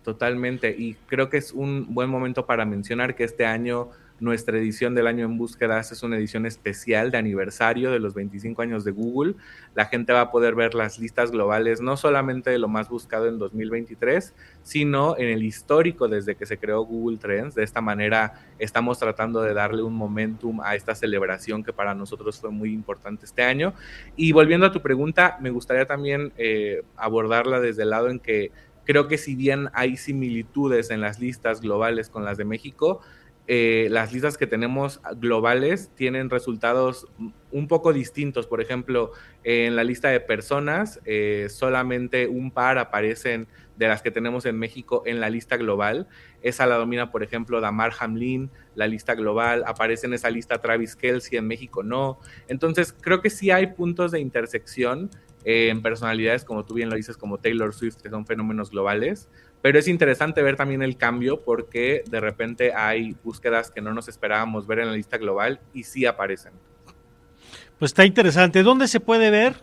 [0.04, 3.88] Totalmente, y creo que es un buen momento para mencionar que este año
[4.20, 8.62] nuestra edición del año en búsquedas es una edición especial de aniversario de los 25
[8.62, 9.34] años de Google.
[9.74, 13.26] La gente va a poder ver las listas globales no solamente de lo más buscado
[13.26, 17.54] en 2023, sino en el histórico desde que se creó Google Trends.
[17.54, 22.40] De esta manera estamos tratando de darle un momentum a esta celebración que para nosotros
[22.40, 23.74] fue muy importante este año.
[24.16, 28.52] Y volviendo a tu pregunta, me gustaría también eh, abordarla desde el lado en que
[28.84, 33.00] creo que si bien hay similitudes en las listas globales con las de México,
[33.46, 37.06] eh, las listas que tenemos globales tienen resultados
[37.50, 38.46] un poco distintos.
[38.46, 44.10] Por ejemplo, en la lista de personas, eh, solamente un par aparecen de las que
[44.10, 46.08] tenemos en México en la lista global.
[46.42, 49.64] Esa la domina, por ejemplo, Damar Hamlin, la lista global.
[49.66, 52.18] Aparece en esa lista Travis Kelsey, en México no.
[52.48, 55.10] Entonces, creo que sí hay puntos de intersección
[55.44, 59.28] eh, en personalidades, como tú bien lo dices, como Taylor Swift, que son fenómenos globales.
[59.64, 64.08] Pero es interesante ver también el cambio porque de repente hay búsquedas que no nos
[64.08, 66.52] esperábamos ver en la lista global y sí aparecen.
[67.78, 68.62] Pues está interesante.
[68.62, 69.54] ¿Dónde se puede ver?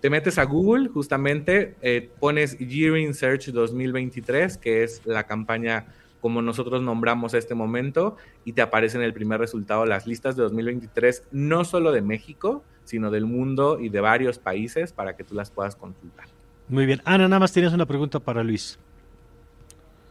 [0.00, 5.88] Te metes a Google, justamente eh, pones Year in Search 2023, que es la campaña
[6.22, 10.34] como nosotros nombramos a este momento, y te aparece en el primer resultado las listas
[10.34, 15.24] de 2023, no solo de México, sino del mundo y de varios países para que
[15.24, 16.24] tú las puedas consultar.
[16.68, 17.02] Muy bien.
[17.04, 18.78] Ana, nada más tienes una pregunta para Luis.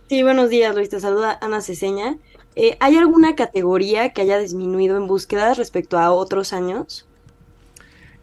[0.10, 0.90] Sí, buenos días, Luis.
[0.90, 2.18] Te saluda Ana Ceseña.
[2.56, 7.08] Eh, ¿Hay alguna categoría que haya disminuido en búsquedas respecto a otros años?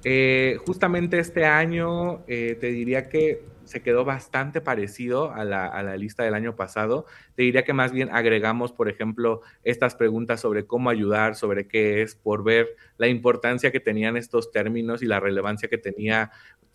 [0.05, 5.83] Eh, justamente este año eh, te diría que se quedó bastante parecido a la, a
[5.83, 7.05] la, lista del año pasado.
[7.35, 12.01] Te diría que más bien agregamos, por ejemplo, estas preguntas sobre cómo ayudar, sobre qué
[12.03, 16.31] es, por ver la importancia que tenían estos términos y la relevancia que tenía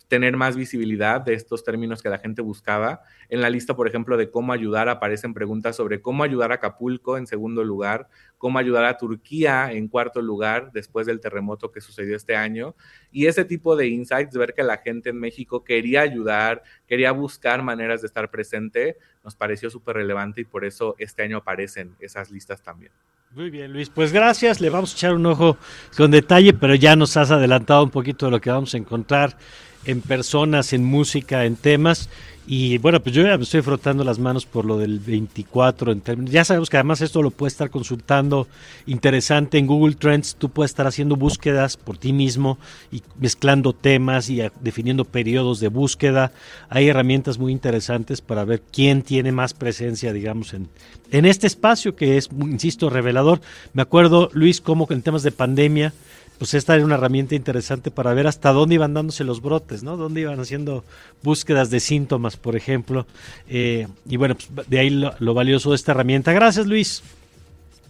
[0.08, 3.02] tener más visibilidad de estos términos que la gente buscaba.
[3.28, 7.16] En la lista, por ejemplo, de cómo ayudar, aparecen preguntas sobre cómo ayudar a Acapulco
[7.16, 12.16] en segundo lugar, cómo ayudar a Turquía en cuarto lugar después del terremoto que sucedió
[12.16, 12.74] este año.
[13.10, 17.62] Y ese tipo de insights, ver que la gente en México quería ayudar, quería buscar
[17.62, 22.30] maneras de estar presente, nos pareció súper relevante y por eso este año aparecen esas
[22.30, 22.92] listas también.
[23.34, 23.90] Muy bien, Luis.
[23.90, 24.60] Pues gracias.
[24.60, 25.56] Le vamos a echar un ojo
[25.96, 29.36] con detalle, pero ya nos has adelantado un poquito de lo que vamos a encontrar
[29.84, 32.08] en personas, en música, en temas.
[32.46, 36.02] Y bueno, pues yo ya me estoy frotando las manos por lo del 24 en
[36.02, 36.30] términos.
[36.30, 38.48] Ya sabemos que además esto lo puedes estar consultando
[38.86, 40.36] interesante en Google Trends.
[40.36, 42.58] Tú puedes estar haciendo búsquedas por ti mismo
[42.92, 46.32] y mezclando temas y definiendo periodos de búsqueda.
[46.68, 50.68] Hay herramientas muy interesantes para ver quién tiene más presencia, digamos, en,
[51.12, 53.40] en este espacio que es, insisto, revelador.
[53.72, 55.94] Me acuerdo, Luis, cómo en temas de pandemia
[56.38, 59.96] pues esta era una herramienta interesante para ver hasta dónde iban dándose los brotes, ¿no?
[59.96, 60.84] Dónde iban haciendo
[61.22, 63.06] búsquedas de síntomas, por ejemplo.
[63.48, 66.32] Eh, y bueno, pues de ahí lo, lo, valioso de esta herramienta.
[66.32, 67.02] Gracias, Luis.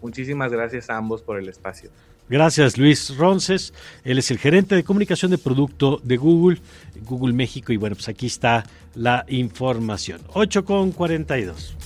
[0.03, 1.91] Muchísimas gracias a ambos por el espacio.
[2.29, 3.75] Gracias, Luis Ronces.
[4.03, 6.59] Él es el gerente de comunicación de producto de Google,
[7.03, 7.73] Google México.
[7.73, 10.23] Y bueno, pues aquí está la información.
[10.33, 11.77] 8 con 42.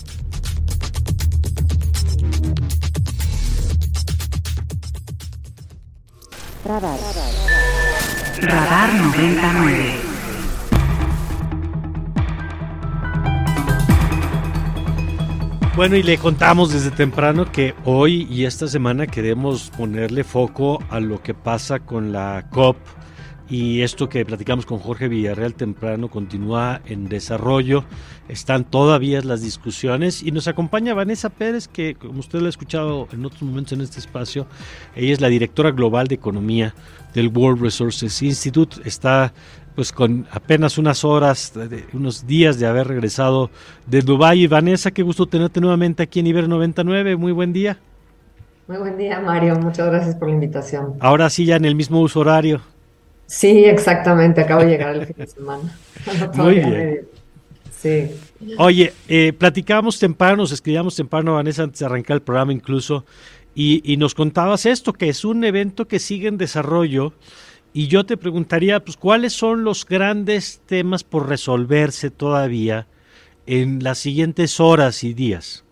[6.68, 6.98] Radar.
[8.42, 9.94] Radar 99.
[15.74, 21.00] Bueno, y le contamos desde temprano que hoy y esta semana queremos ponerle foco a
[21.00, 22.76] lo que pasa con la COP
[23.50, 27.84] y esto que platicamos con Jorge Villarreal temprano continúa en desarrollo.
[28.28, 33.08] Están todavía las discusiones y nos acompaña Vanessa Pérez, que como usted lo ha escuchado
[33.12, 34.46] en otros momentos en este espacio,
[34.94, 36.74] ella es la directora global de economía
[37.14, 38.76] del World Resources Institute.
[38.84, 39.32] Está
[39.74, 41.52] pues con apenas unas horas,
[41.92, 43.48] unos días de haber regresado
[43.86, 44.42] de Dubái.
[44.42, 47.16] Y Vanessa, qué gusto tenerte nuevamente aquí en Iber 99.
[47.16, 47.78] Muy buen día.
[48.66, 49.54] Muy buen día, Mario.
[49.54, 50.94] Muchas gracias por la invitación.
[51.00, 52.60] Ahora sí, ya en el mismo uso horario.
[53.28, 54.40] Sí, exactamente.
[54.40, 55.78] Acabo de llegar el fin de semana.
[56.34, 57.06] No, Muy bien.
[57.78, 58.10] Sí.
[58.56, 63.04] Oye, eh, platicábamos temprano, nos escribíamos temprano, Vanessa, antes de arrancar el programa incluso,
[63.54, 67.12] y, y nos contabas esto, que es un evento que sigue en desarrollo.
[67.72, 72.88] Y yo te preguntaría, pues, ¿cuáles son los grandes temas por resolverse todavía
[73.46, 75.64] en las siguientes horas y días?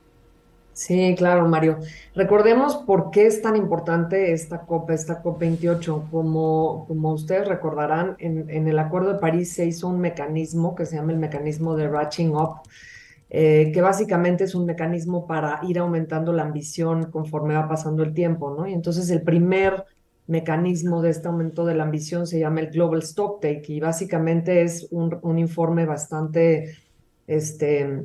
[0.77, 1.79] Sí, claro, Mario.
[2.15, 6.11] Recordemos por qué es tan importante esta COP, esta COP28.
[6.11, 10.85] Como, como ustedes recordarán, en, en, el Acuerdo de París se hizo un mecanismo que
[10.85, 12.61] se llama el mecanismo de Ratching Up,
[13.31, 18.12] eh, que básicamente es un mecanismo para ir aumentando la ambición conforme va pasando el
[18.12, 18.67] tiempo, ¿no?
[18.67, 19.87] Y entonces el primer
[20.27, 24.89] mecanismo de este aumento de la ambición se llama el Global Stocktake y básicamente es
[24.91, 26.77] un, un informe bastante
[27.27, 28.05] este,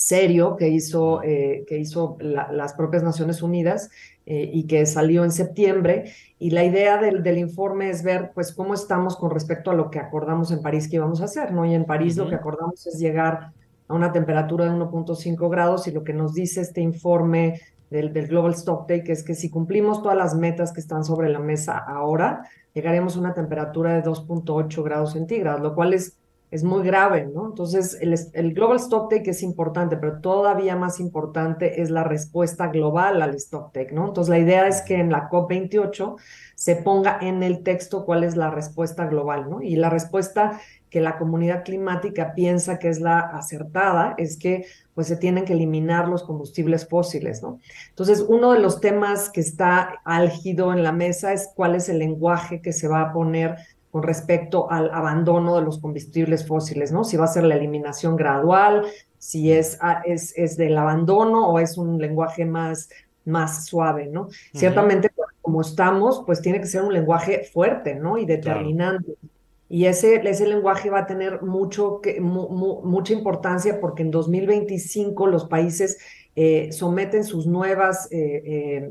[0.00, 3.90] serio que hizo, eh, que hizo la, las propias Naciones Unidas
[4.24, 6.12] eh, y que salió en septiembre.
[6.38, 9.90] Y la idea del, del, informe es ver pues cómo estamos con respecto a lo
[9.90, 11.66] que acordamos en París que íbamos a hacer, ¿no?
[11.66, 12.24] Y en París uh -huh.
[12.24, 13.52] lo que acordamos es llegar
[13.88, 17.60] a una temperatura de 1.5 grados y lo que nos dice este informe
[17.90, 21.40] del, del Global Stocktake es que si cumplimos todas las metas que están sobre la
[21.40, 26.16] mesa ahora, llegaremos a una temperatura de 2.8 grados centígrados, lo cual es,
[26.50, 27.46] es muy grave, ¿no?
[27.46, 33.22] Entonces, el, el Global Stocktake es importante, pero todavía más importante es la respuesta global
[33.22, 34.08] al Stocktake, ¿no?
[34.08, 36.16] Entonces, la idea es que en la COP28
[36.56, 39.62] se ponga en el texto cuál es la respuesta global, ¿no?
[39.62, 40.60] Y la respuesta
[40.90, 45.52] que la comunidad climática piensa que es la acertada es que pues se tienen que
[45.52, 47.60] eliminar los combustibles fósiles, ¿no?
[47.90, 52.00] Entonces, uno de los temas que está álgido en la mesa es cuál es el
[52.00, 53.56] lenguaje que se va a poner
[53.90, 57.04] con respecto al abandono de los combustibles fósiles, ¿no?
[57.04, 58.86] Si va a ser la eliminación gradual,
[59.18, 62.88] si es, es, es del abandono o es un lenguaje más,
[63.24, 64.22] más suave, ¿no?
[64.22, 64.58] Uh -huh.
[64.58, 65.10] Ciertamente,
[65.42, 68.16] como estamos, pues tiene que ser un lenguaje fuerte, ¿no?
[68.16, 69.14] Y determinante.
[69.14, 69.30] Claro.
[69.68, 74.10] Y ese, ese lenguaje va a tener mucho que, mu, mu, mucha importancia porque en
[74.10, 75.98] 2025 los países
[76.34, 78.90] eh, someten sus nuevas eh, eh,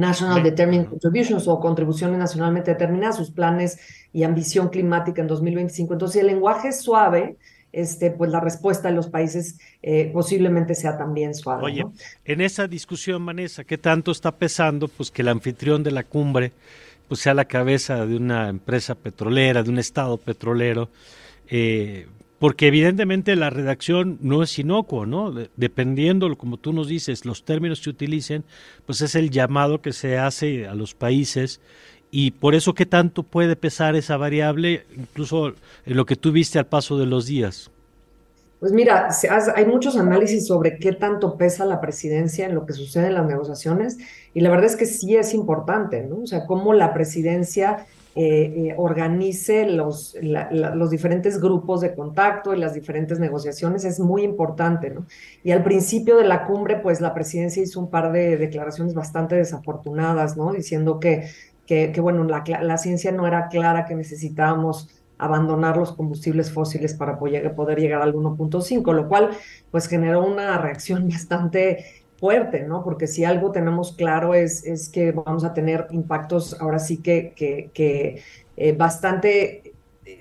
[0.00, 3.78] National Determined Contributions o contribuciones nacionalmente determinadas, sus planes
[4.12, 5.92] y ambición climática en 2025.
[5.92, 7.36] Entonces, el lenguaje es suave
[7.72, 11.64] este, pues la respuesta de los países eh, posiblemente sea también suave.
[11.64, 11.92] Oye, ¿no?
[12.24, 16.52] en esa discusión, Vanessa, ¿qué tanto está pesando pues que el anfitrión de la cumbre
[17.08, 20.88] pues sea la cabeza de una empresa petrolera, de un estado petrolero?
[21.48, 22.06] Eh,
[22.40, 25.32] porque evidentemente la redacción no es inocuo, ¿no?
[25.32, 28.44] De- dependiendo, como tú nos dices, los términos que utilicen,
[28.86, 31.62] pues es el llamado que se hace a los países
[32.10, 35.54] y por eso qué tanto puede pesar esa variable, incluso
[35.86, 37.70] en lo que tú viste al paso de los días.
[38.58, 39.08] Pues mira,
[39.56, 43.26] hay muchos análisis sobre qué tanto pesa la presidencia en lo que sucede en las
[43.26, 43.96] negociaciones
[44.34, 46.20] y la verdad es que sí es importante, ¿no?
[46.22, 47.86] O sea, cómo la presidencia
[48.16, 54.22] eh, eh, organice los, los diferentes grupos de contacto y las diferentes negociaciones es muy
[54.22, 55.06] importante, ¿no?
[55.44, 59.36] Y al principio de la cumbre, pues la presidencia hizo un par de declaraciones bastante
[59.36, 60.52] desafortunadas, ¿no?
[60.52, 61.28] Diciendo que,
[61.66, 64.88] que, que, bueno, la, la ciencia no era clara, que necesitábamos
[65.20, 69.30] abandonar los combustibles fósiles para poder, poder llegar al 1.5, lo cual
[69.70, 71.84] pues generó una reacción bastante
[72.20, 72.84] fuerte, ¿no?
[72.84, 77.32] Porque si algo tenemos claro es, es que vamos a tener impactos ahora sí que,
[77.34, 78.22] que, que
[78.56, 79.72] eh, bastante
[80.04, 80.20] eh,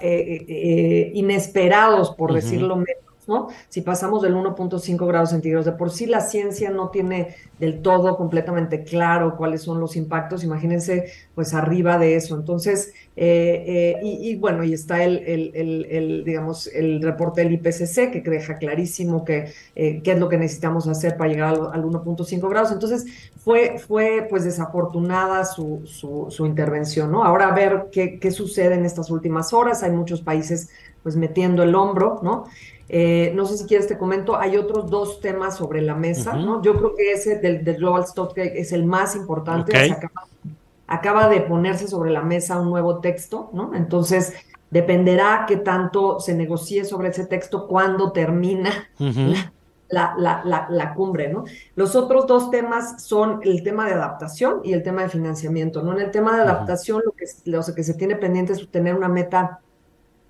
[0.00, 3.48] eh, inesperados, por decirlo menos, ¿no?
[3.68, 8.16] Si pasamos del 1.5 grados centígrados, de por sí la ciencia no tiene del todo
[8.16, 12.36] completamente claro cuáles son los impactos, imagínense pues arriba de eso.
[12.36, 18.58] Entonces, eh, eh, y, bueno, y está el, digamos, el reporte del IPCC que deja
[18.58, 22.72] clarísimo que, eh, qué es lo que necesitamos hacer para llegar al, al 1.5 grados.
[22.72, 23.06] Entonces,
[23.42, 27.24] fue, fue pues desafortunada su, su, su intervención, ¿no?
[27.24, 29.82] Ahora a ver qué, qué sucede en estas últimas horas.
[29.82, 30.68] Hay muchos países
[31.02, 32.46] pues metiendo el hombro, ¿no?
[32.88, 36.34] Eh, no sé si quieres te comento, hay otros dos temas sobre la mesa.
[36.34, 36.62] ¿no?
[36.62, 39.76] Yo creo que ese del, del Global Stock es el más importante.
[39.76, 40.28] Acaba,
[40.86, 43.74] acaba de ponerse sobre la mesa un nuevo texto, ¿no?
[43.74, 44.34] Entonces,
[44.70, 48.88] dependerá qué tanto se negocie sobre ese texto cuando termina
[49.88, 51.44] la, la, la, la cumbre, ¿no?
[51.74, 55.92] Los otros dos temas son el tema de adaptación y el tema de financiamiento, ¿no?
[55.92, 59.08] En el tema de adaptación, lo que, lo que se tiene pendiente es tener una
[59.08, 59.60] meta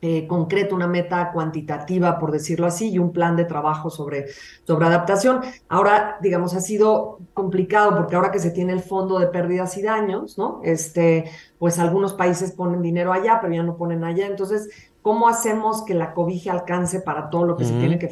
[0.03, 4.27] eh, concreta, una meta cuantitativa, por decirlo así, y un plan de trabajo sobre,
[4.65, 5.41] sobre adaptación.
[5.69, 9.83] Ahora, digamos, ha sido complicado porque ahora que se tiene el fondo de pérdidas y
[9.83, 10.61] daños, ¿no?
[10.63, 11.25] Este,
[11.59, 14.27] pues algunos países ponen dinero allá, pero ya no ponen allá.
[14.27, 14.69] Entonces,
[15.01, 18.09] ¿cómo hacemos que la cobija alcance para todo lo que se tiene que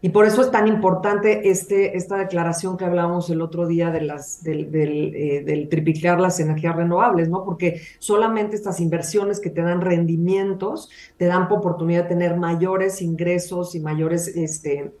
[0.00, 4.00] Y por eso es tan importante este, esta declaración que hablábamos el otro día de
[4.02, 7.44] las, del, eh, triplicar las energías renovables, ¿no?
[7.44, 13.74] Porque solamente estas inversiones que te dan rendimientos te dan oportunidad de tener mayores ingresos
[13.74, 14.92] y mayores este,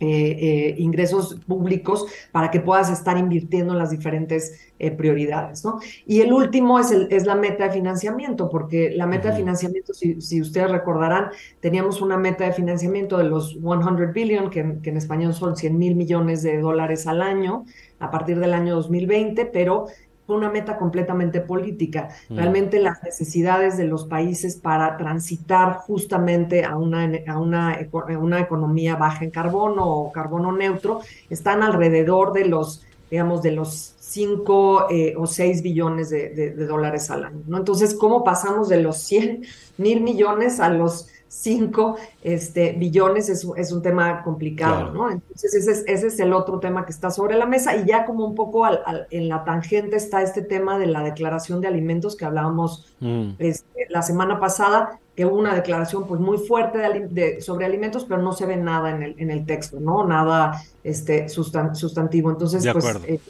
[0.00, 5.80] eh, eh, ingresos públicos para que puedas estar invirtiendo en las diferentes eh, prioridades, ¿no?
[6.06, 9.92] Y el último es, el, es la meta de financiamiento, porque la meta de financiamiento,
[9.92, 11.30] si, si ustedes recordarán,
[11.60, 15.56] teníamos una meta de financiamiento de los 100 billion, que, en- que en español son
[15.56, 17.64] 100 mil millones de dólares al año,
[17.98, 19.86] a partir del año 2020, pero
[20.28, 22.10] fue una meta completamente política.
[22.28, 22.36] Mm.
[22.36, 28.18] Realmente las necesidades de los países para transitar justamente a una, a una, eco- a
[28.18, 31.00] una economía baja en carbono o carbono neutro
[31.30, 37.10] están alrededor de los, digamos, de los 5 o 6 billones de, de- de dólares
[37.10, 37.56] al año, ¿no?
[37.56, 39.44] Entonces, ¿cómo pasamos de los 100
[39.78, 43.28] mil millones a los 5 este, billones?
[43.28, 44.92] Es, es un tema complicado, Claro.
[44.92, 45.10] ¿no?
[45.10, 48.04] Entonces, ese es, ese es el otro tema que está sobre la mesa y ya
[48.06, 51.68] como un poco al- al- en la tangente está este tema de la declaración de
[51.68, 53.32] alimentos que hablábamos Mm.
[53.38, 57.66] este, la semana pasada, que hubo una declaración pues muy fuerte de ali- de- sobre
[57.66, 60.04] alimentos, pero no se ve nada en el, en el texto, ¿no?
[60.06, 62.30] Nada este, sustan- sustantivo.
[62.30, 63.06] Entonces, De pues, acuerdo.
[63.06, 63.20] eh,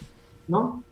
[0.47, 0.83] ¿no?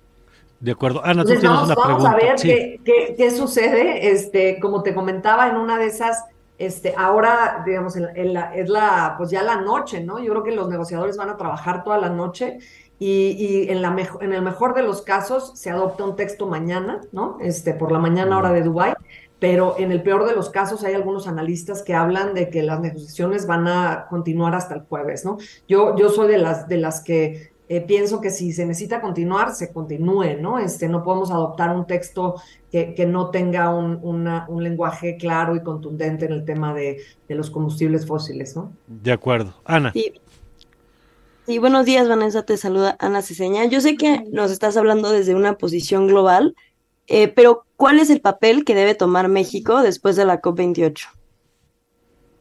[0.58, 1.04] De acuerdo.
[1.04, 2.10] Ana, tú Entonces tienes vamos, una vamos pregunta.
[2.10, 2.48] a ver Sí.
[2.48, 4.10] qué, qué- qué sucede.
[4.10, 6.24] Este, como te comentaba, en una de esas,
[6.58, 10.18] este, ahora, digamos, en, en la, es la, pues ya la noche, ¿no?
[10.18, 12.58] Yo creo que los negociadores van a trabajar toda la noche
[12.98, 16.46] y, y en la mejo- en el mejor de los casos se adopta un texto
[16.46, 17.36] mañana, ¿no?
[17.40, 18.94] Este, por la mañana hora de Dubái.
[19.38, 22.80] Pero en el peor de los casos hay algunos analistas que hablan de que las
[22.80, 25.36] negociaciones van a continuar hasta el jueves, ¿no?
[25.68, 29.54] Yo, yo soy de las, de las que eh, pienso que si se necesita continuar,
[29.54, 30.58] se continúe, ¿no?
[30.58, 32.40] Este, no podemos adoptar un texto
[32.70, 37.00] que, que no tenga un, una- un lenguaje claro y contundente en el tema de,
[37.28, 38.72] de los combustibles fósiles, ¿no?
[38.86, 39.54] De acuerdo.
[39.64, 39.92] Ana.
[39.92, 40.12] Sí.
[41.46, 43.64] Sí, buenos días, Vanessa, te saluda Ana Ceseña.
[43.66, 46.56] Yo sé que nos estás hablando desde una posición global,
[47.06, 51.06] eh, pero ¿cuál es el papel que debe tomar México después de la COP28?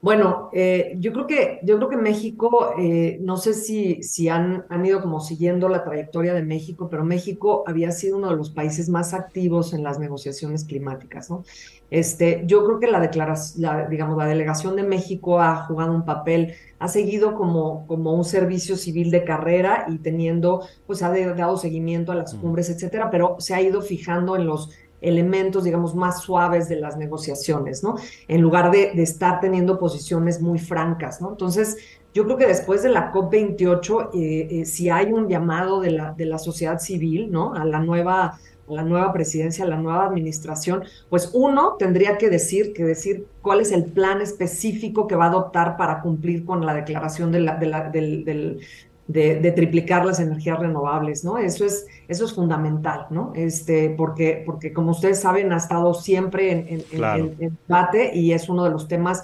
[0.06, 4.64] Bueno, eh, yo creo que, yo creo que México, eh, no sé si, si han,
[4.70, 8.52] han ido como siguiendo la trayectoria de México, pero México había sido uno de los
[8.52, 11.44] países más activos en las negociaciones climáticas, ¿no?
[11.90, 16.06] Este, yo creo que la declaración, la, digamos, la delegación de México ha jugado un
[16.06, 21.58] papel, ha seguido como, como un servicio civil de carrera y teniendo, pues ha dado
[21.58, 24.70] seguimiento a las cumbres, etcétera, pero se ha ido fijando en los
[25.02, 27.96] elementos, digamos, más suaves de las negociaciones, ¿no?
[28.28, 31.30] En lugar de, estar teniendo posiciones muy francas, ¿no?
[31.32, 31.78] Entonces,
[32.14, 36.14] yo creo que después de la COP28, eh, eh, si hay un llamado de la,
[36.14, 37.54] de la sociedad civil, ¿no?
[37.54, 38.26] A la nueva,
[38.68, 43.28] a la nueva presidencia, a la nueva administración, pues uno tendría que decir, que decir
[43.42, 47.40] cuál es el plan específico que va a adoptar para cumplir con la declaración de
[47.42, 48.60] la, de la- del, del-
[49.08, 51.38] de, de triplicar las energías renovables, ¿no?
[51.38, 53.34] Eso es, eso es fundamental, ¿no?
[53.36, 57.24] Este, porque, porque como ustedes saben, ha estado siempre en, en- en- Claro.
[57.26, 59.24] en- en debate y es uno de los temas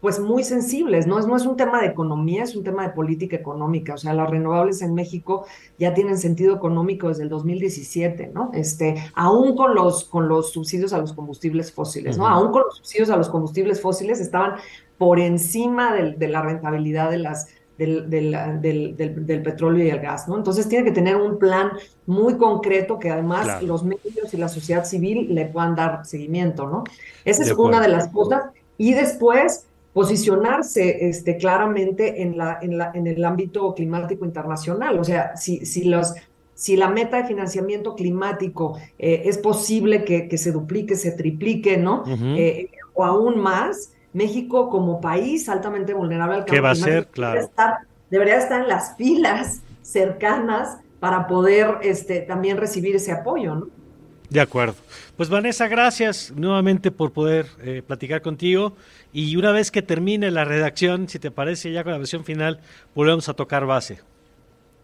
[0.00, 1.18] pues muy sensibles, ¿no?
[1.18, 3.92] Es, no es un tema de economía, es un tema de política económica.
[3.92, 5.44] O sea, las renovables en México
[5.78, 8.50] ya tienen sentido económico desde el 2017, ¿no?
[8.54, 12.26] Este, aún con los, con los subsidios a los combustibles fósiles, ¿no?
[12.26, 14.54] Aún con los subsidios a los combustibles fósiles estaban
[14.96, 17.48] por encima de la rentabilidad de las,
[17.80, 20.36] del, del, del- del- del petróleo y el gas, ¿no?
[20.36, 21.70] Entonces tiene que tener un plan
[22.06, 23.66] muy concreto que además Claro.
[23.66, 26.84] los medios y la sociedad civil le puedan dar seguimiento, ¿no?
[27.24, 28.42] Esa De es una de las cosas.
[28.78, 34.98] Y después posicionarse este, claramente en, la, en, la, en el ámbito climático internacional.
[34.98, 36.14] O sea, si, si, los,
[36.54, 41.76] si la meta de financiamiento climático eh, es posible que, que se duplique, se triplique,
[41.76, 42.04] ¿no?
[42.06, 47.06] Eh, o aún más, México como país altamente vulnerable al ¿Qué cambio climático ser?
[47.08, 47.32] Claro.
[47.32, 47.74] debería estar,
[48.10, 53.68] debería estar en las filas cercanas para poder este, también recibir ese apoyo, ¿no?
[54.28, 54.76] De acuerdo.
[55.16, 58.76] Pues Vanessa, gracias nuevamente por poder eh, platicar contigo.
[59.12, 62.60] Y una vez que termine la redacción, si te parece, ya con la versión final,
[62.94, 63.98] volvemos a tocar base.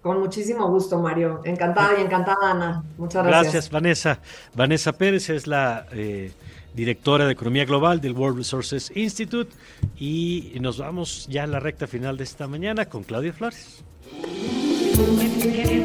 [0.07, 1.40] Con muchísimo gusto, Mario.
[1.42, 2.84] Encantada y encantada, Ana.
[2.96, 3.70] Muchas Gracias, gracias.
[3.70, 4.20] Vanessa.
[4.54, 6.30] Vanessa Pérez es la eh,
[6.74, 9.50] directora de Economía Global del World Resources Institute.
[9.98, 13.82] Y nos vamos ya a la recta final de esta mañana con Claudia Flores.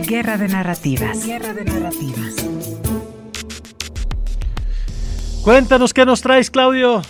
[0.08, 1.26] Guerra de narrativas.
[1.26, 2.36] Guerra de narrativas.
[5.44, 7.02] Cuéntanos qué nos traes, Claudio.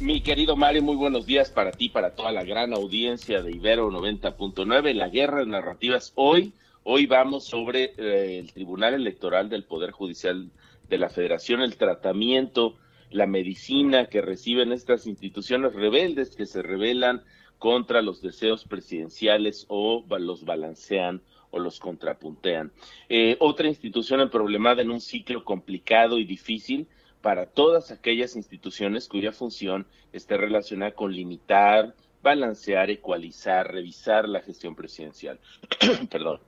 [0.00, 3.90] Mi querido Mario, muy buenos días para ti, para toda la gran audiencia de Ibero
[3.92, 6.12] 90.9, la guerra de narrativas.
[6.16, 10.50] Hoy, hoy vamos sobre eh, el Tribunal Electoral del Poder Judicial
[10.88, 12.76] de la Federación, el tratamiento,
[13.10, 17.22] la medicina que reciben estas instituciones rebeldes que se rebelan
[17.60, 21.22] contra los deseos presidenciales o los balancean
[21.52, 22.72] o los contrapuntean.
[23.08, 26.88] Eh, otra institución emproblemada en un ciclo complicado y difícil
[27.24, 34.76] para todas aquellas instituciones cuya función esté relacionada con limitar, balancear, ecualizar, revisar la gestión
[34.76, 35.40] presidencial.
[36.10, 36.40] Perdón.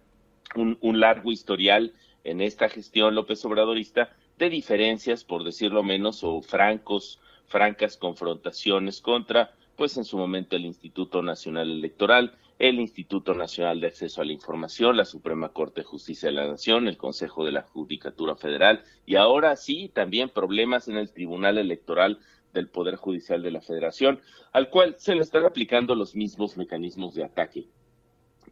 [0.55, 6.43] Un, un largo historial en esta gestión López Obradorista de diferencias, por decirlo menos, o
[6.43, 13.81] francos, francas confrontaciones contra, pues en su momento el Instituto Nacional Electoral, el Instituto Nacional
[13.81, 17.45] de Acceso a la Información, la Suprema Corte de Justicia de la Nación, el Consejo
[17.45, 22.19] de la Judicatura Federal y ahora sí también problemas en el Tribunal Electoral
[22.55, 24.21] del Poder Judicial de la Federación,
[24.53, 27.67] al cual se le están aplicando los mismos mecanismos de ataque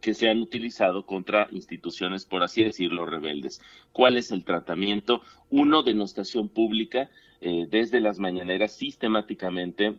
[0.01, 3.61] que se han utilizado contra instituciones, por así decirlo, rebeldes.
[3.91, 5.21] ¿Cuál es el tratamiento?
[5.49, 7.09] Uno, denostación pública,
[7.41, 9.95] eh, desde las mañaneras sistemáticamente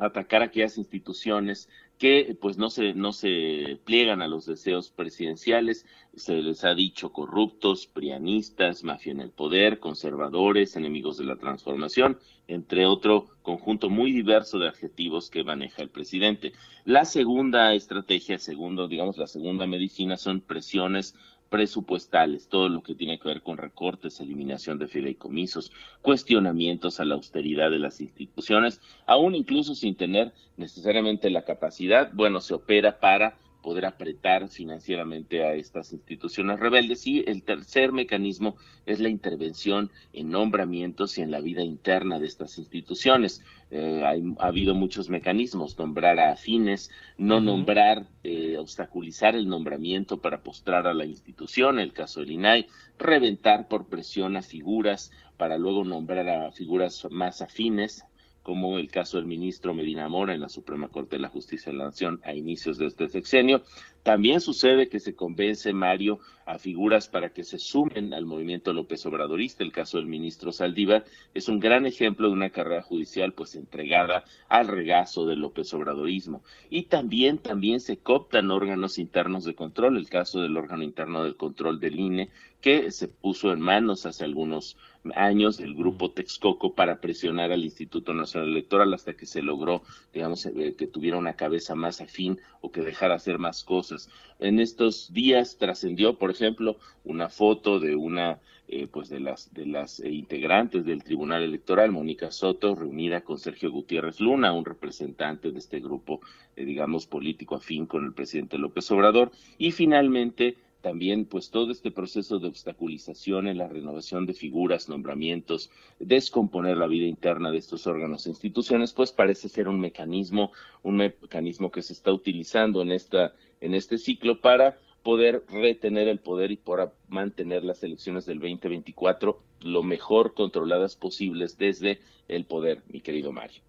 [0.00, 1.68] atacar aquellas instituciones
[1.98, 7.10] que pues no se no se pliegan a los deseos presidenciales, se les ha dicho
[7.12, 12.18] corruptos, prianistas, mafia en el poder, conservadores, enemigos de la transformación,
[12.48, 16.52] entre otro conjunto muy diverso de adjetivos que maneja el presidente.
[16.84, 21.14] La segunda estrategia, segundo, digamos, la segunda medicina son presiones
[21.56, 27.14] presupuestales, todo lo que tiene que ver con recortes, eliminación de fideicomisos, cuestionamientos a la
[27.14, 33.38] austeridad de las instituciones, aún incluso sin tener necesariamente la capacidad, bueno, se opera para
[33.62, 37.06] poder apretar financieramente a estas instituciones rebeldes.
[37.06, 42.26] Y el tercer mecanismo es la intervención en nombramientos y en la vida interna de
[42.26, 43.42] estas instituciones.
[43.70, 50.20] Eh, hay, ha habido muchos mecanismos, nombrar a afines, no nombrar, eh, obstaculizar el nombramiento
[50.20, 52.66] para postrar a la institución, el caso del INAI,
[52.98, 58.04] reventar por presión a figuras para luego nombrar a figuras más afines,
[58.46, 61.78] como el caso del ministro Medina Mora en la Suprema Corte de la Justicia de
[61.78, 63.64] la Nación a inicios de este sexenio.
[64.06, 69.04] También sucede que se convence, Mario, a figuras para que se sumen al movimiento López
[69.04, 69.64] Obradorista.
[69.64, 71.04] El caso del ministro Saldívar
[71.34, 76.44] es un gran ejemplo de una carrera judicial pues entregada al regazo del López Obradorismo.
[76.70, 79.96] Y también, también se cooptan órganos internos de control.
[79.96, 82.30] El caso del órgano interno del control del INE,
[82.60, 84.76] que se puso en manos hace algunos
[85.14, 89.82] años del grupo Texcoco para presionar al Instituto Nacional Electoral hasta que se logró,
[90.12, 93.95] digamos, eh, que tuviera una cabeza más afín o que dejara hacer más cosas.
[94.38, 98.38] En estos días trascendió, por ejemplo, una foto de una
[98.68, 103.38] eh, pues de las de las eh, integrantes del Tribunal Electoral, Mónica Soto, reunida con
[103.38, 106.20] Sergio Gutiérrez Luna, un representante de este grupo,
[106.56, 111.92] eh, digamos, político afín con el presidente López Obrador, y finalmente también pues todo este
[111.92, 115.70] proceso de obstaculización en la renovación de figuras, nombramientos,
[116.00, 120.96] descomponer la vida interna de estos órganos e instituciones, pues parece ser un mecanismo, un
[120.96, 126.50] mecanismo que se está utilizando en esta en este ciclo para poder retener el poder
[126.50, 133.00] y para mantener las elecciones del 2024 lo mejor controladas posibles desde el poder, mi
[133.00, 133.62] querido Mario.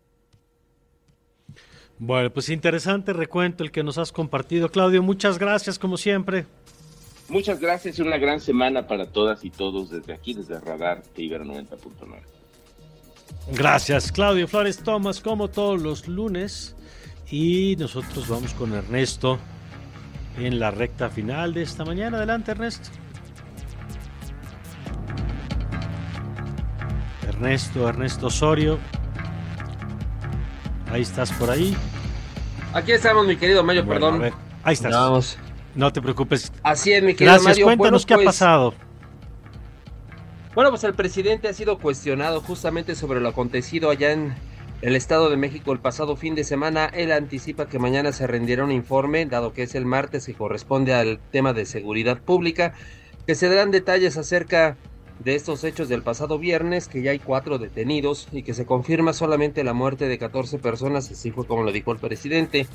[2.00, 5.02] Bueno, pues interesante recuento el que nos has compartido, Claudio.
[5.04, 6.46] Muchas gracias, como siempre.
[7.30, 11.24] Muchas gracias y una gran semana para todas y todos desde aquí, desde Radar de
[11.24, 12.20] Ibero 90.9.
[13.54, 16.76] Gracias, Claudio Flores Tomás, como todos los lunes.
[17.30, 19.38] Y nosotros vamos con Ernesto
[20.38, 22.18] en la recta final de esta mañana.
[22.18, 22.90] Adelante, Ernesto.
[27.28, 28.80] Ernesto, Ernesto Osorio.
[30.92, 31.76] Ahí estás por ahí.
[32.74, 34.16] Aquí estamos, mi querido Mayo, Bueno, perdón.
[34.22, 34.34] a ver,
[34.64, 34.94] ahí estás.
[34.94, 35.38] Vamos.
[35.76, 36.52] No te preocupes.
[36.64, 37.66] Así es, mi querido Gracias, Mario.
[37.66, 38.74] cuéntanos Bueno, qué ha pues, pasado.
[40.56, 44.34] Bueno, pues el presidente ha sido cuestionado justamente sobre lo acontecido allá en
[44.82, 46.86] el Estado de México el pasado fin de semana.
[46.86, 50.94] Él anticipa que mañana se rendirá un informe, dado que es el martes que corresponde
[50.94, 52.74] al tema de seguridad pública,
[53.26, 54.78] que se darán detalles acerca
[55.24, 59.14] de estos hechos del pasado viernes, que ya hay cuatro detenidos y que se confirma
[59.14, 62.68] solamente la muerte de 14 personas, así fue como lo dijo el presidente.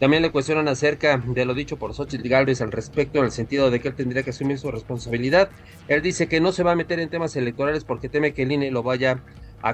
[0.00, 3.70] También le cuestionan acerca de lo dicho por Xochitl Gálvez al respecto, en el sentido
[3.70, 5.48] de que él tendría que asumir su responsabilidad.
[5.88, 8.52] Él dice que no se va a meter en temas electorales porque teme que el
[8.52, 9.20] INE lo vaya a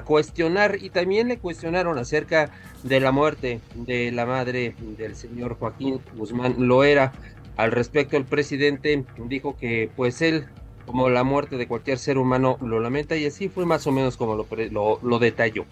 [0.05, 0.77] cuestionar.
[0.81, 2.49] Y también le cuestionaron acerca
[2.83, 7.13] de la muerte de la madre del señor Joaquín Guzmán Loera.
[7.55, 10.47] Al respecto, el presidente dijo que pues él,
[10.85, 14.17] como la muerte de cualquier ser humano, lo lamenta y así fue más o menos
[14.17, 15.65] como lo, pre- lo, lo detalló.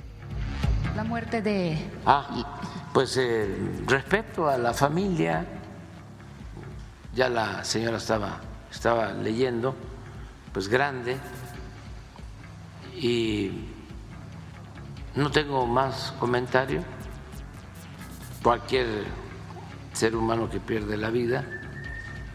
[0.95, 1.77] La muerte de...
[2.05, 3.47] Ah, pues eh,
[3.87, 5.45] respeto a la familia.
[7.15, 9.75] Ya la señora estaba, estaba leyendo,
[10.53, 11.17] pues grande.
[12.95, 13.51] Y
[15.15, 16.83] no tengo más comentario.
[18.43, 18.87] Cualquier
[19.93, 21.45] ser humano que pierde la vida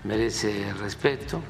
[0.04, 1.42] merece respeto.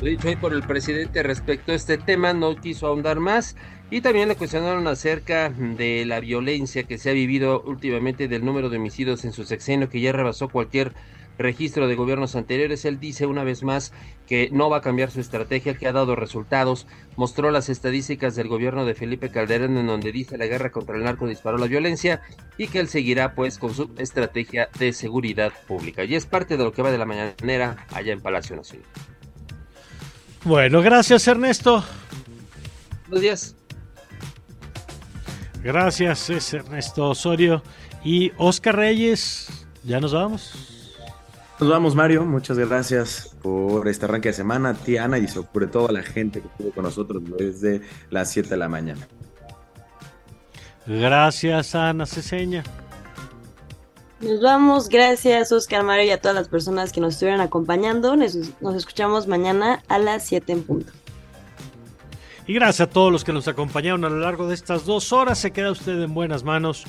[0.00, 3.56] Lo dicho hoy por el presidente respecto a este tema, no quiso ahondar más.
[3.90, 8.68] Y también le cuestionaron acerca de la violencia que se ha vivido últimamente del número
[8.68, 10.92] de homicidios en su sexenio, que ya rebasó cualquier
[11.38, 12.84] registro de gobiernos anteriores.
[12.84, 13.92] Él dice una vez más
[14.26, 16.86] que no va a cambiar su estrategia, que ha dado resultados.
[17.16, 21.04] Mostró las estadísticas del gobierno de Felipe Calderón, en donde dice la guerra contra el
[21.04, 22.20] narco disparó la violencia
[22.58, 26.04] y que él seguirá pues con su estrategia de seguridad pública.
[26.04, 28.86] Y es parte de lo que va de la mañanera allá en Palacio Nacional.
[30.44, 31.84] Bueno, gracias, Ernesto.
[33.08, 33.56] Buenos días.
[35.62, 37.62] Gracias, es Ernesto Osorio
[38.04, 39.48] y Oscar Reyes.
[39.84, 40.77] Ya nos vamos.
[41.60, 42.24] Nos vamos, Mario.
[42.24, 46.02] Muchas gracias por este arranque de semana, a ti, Ana, y sobre todo a la
[46.02, 49.08] gente que estuvo con nosotros desde las 7 de la mañana.
[50.86, 52.62] Gracias, Ana Ceseña.
[54.20, 58.16] Nos vamos, gracias Oscar Mario y a todas las personas que nos estuvieron acompañando.
[58.16, 60.92] Nos, nos escuchamos mañana a las 7 en punto.
[62.46, 65.38] Y gracias a todos los que nos acompañaron a lo largo de estas dos horas.
[65.38, 66.84] Se queda usted en buenas manos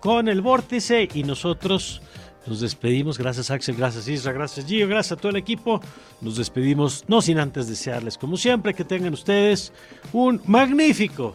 [0.00, 2.02] con el vórtice y nosotros
[2.46, 3.18] nos despedimos.
[3.18, 5.80] Gracias Axel, gracias Isra, gracias Gio, gracias a todo el equipo.
[6.20, 9.72] Nos despedimos, no sin antes desearles, como siempre, que tengan ustedes
[10.12, 11.34] un magnífico,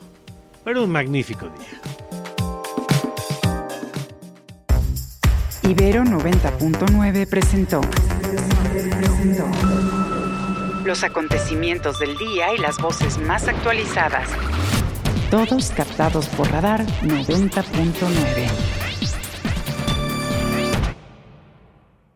[0.64, 1.82] pero un magnífico día.
[5.64, 7.82] Ibero 90.9 presentó
[10.84, 14.28] los acontecimientos del día y las voces más actualizadas.
[15.30, 18.89] Todos captados por Radar 90.9.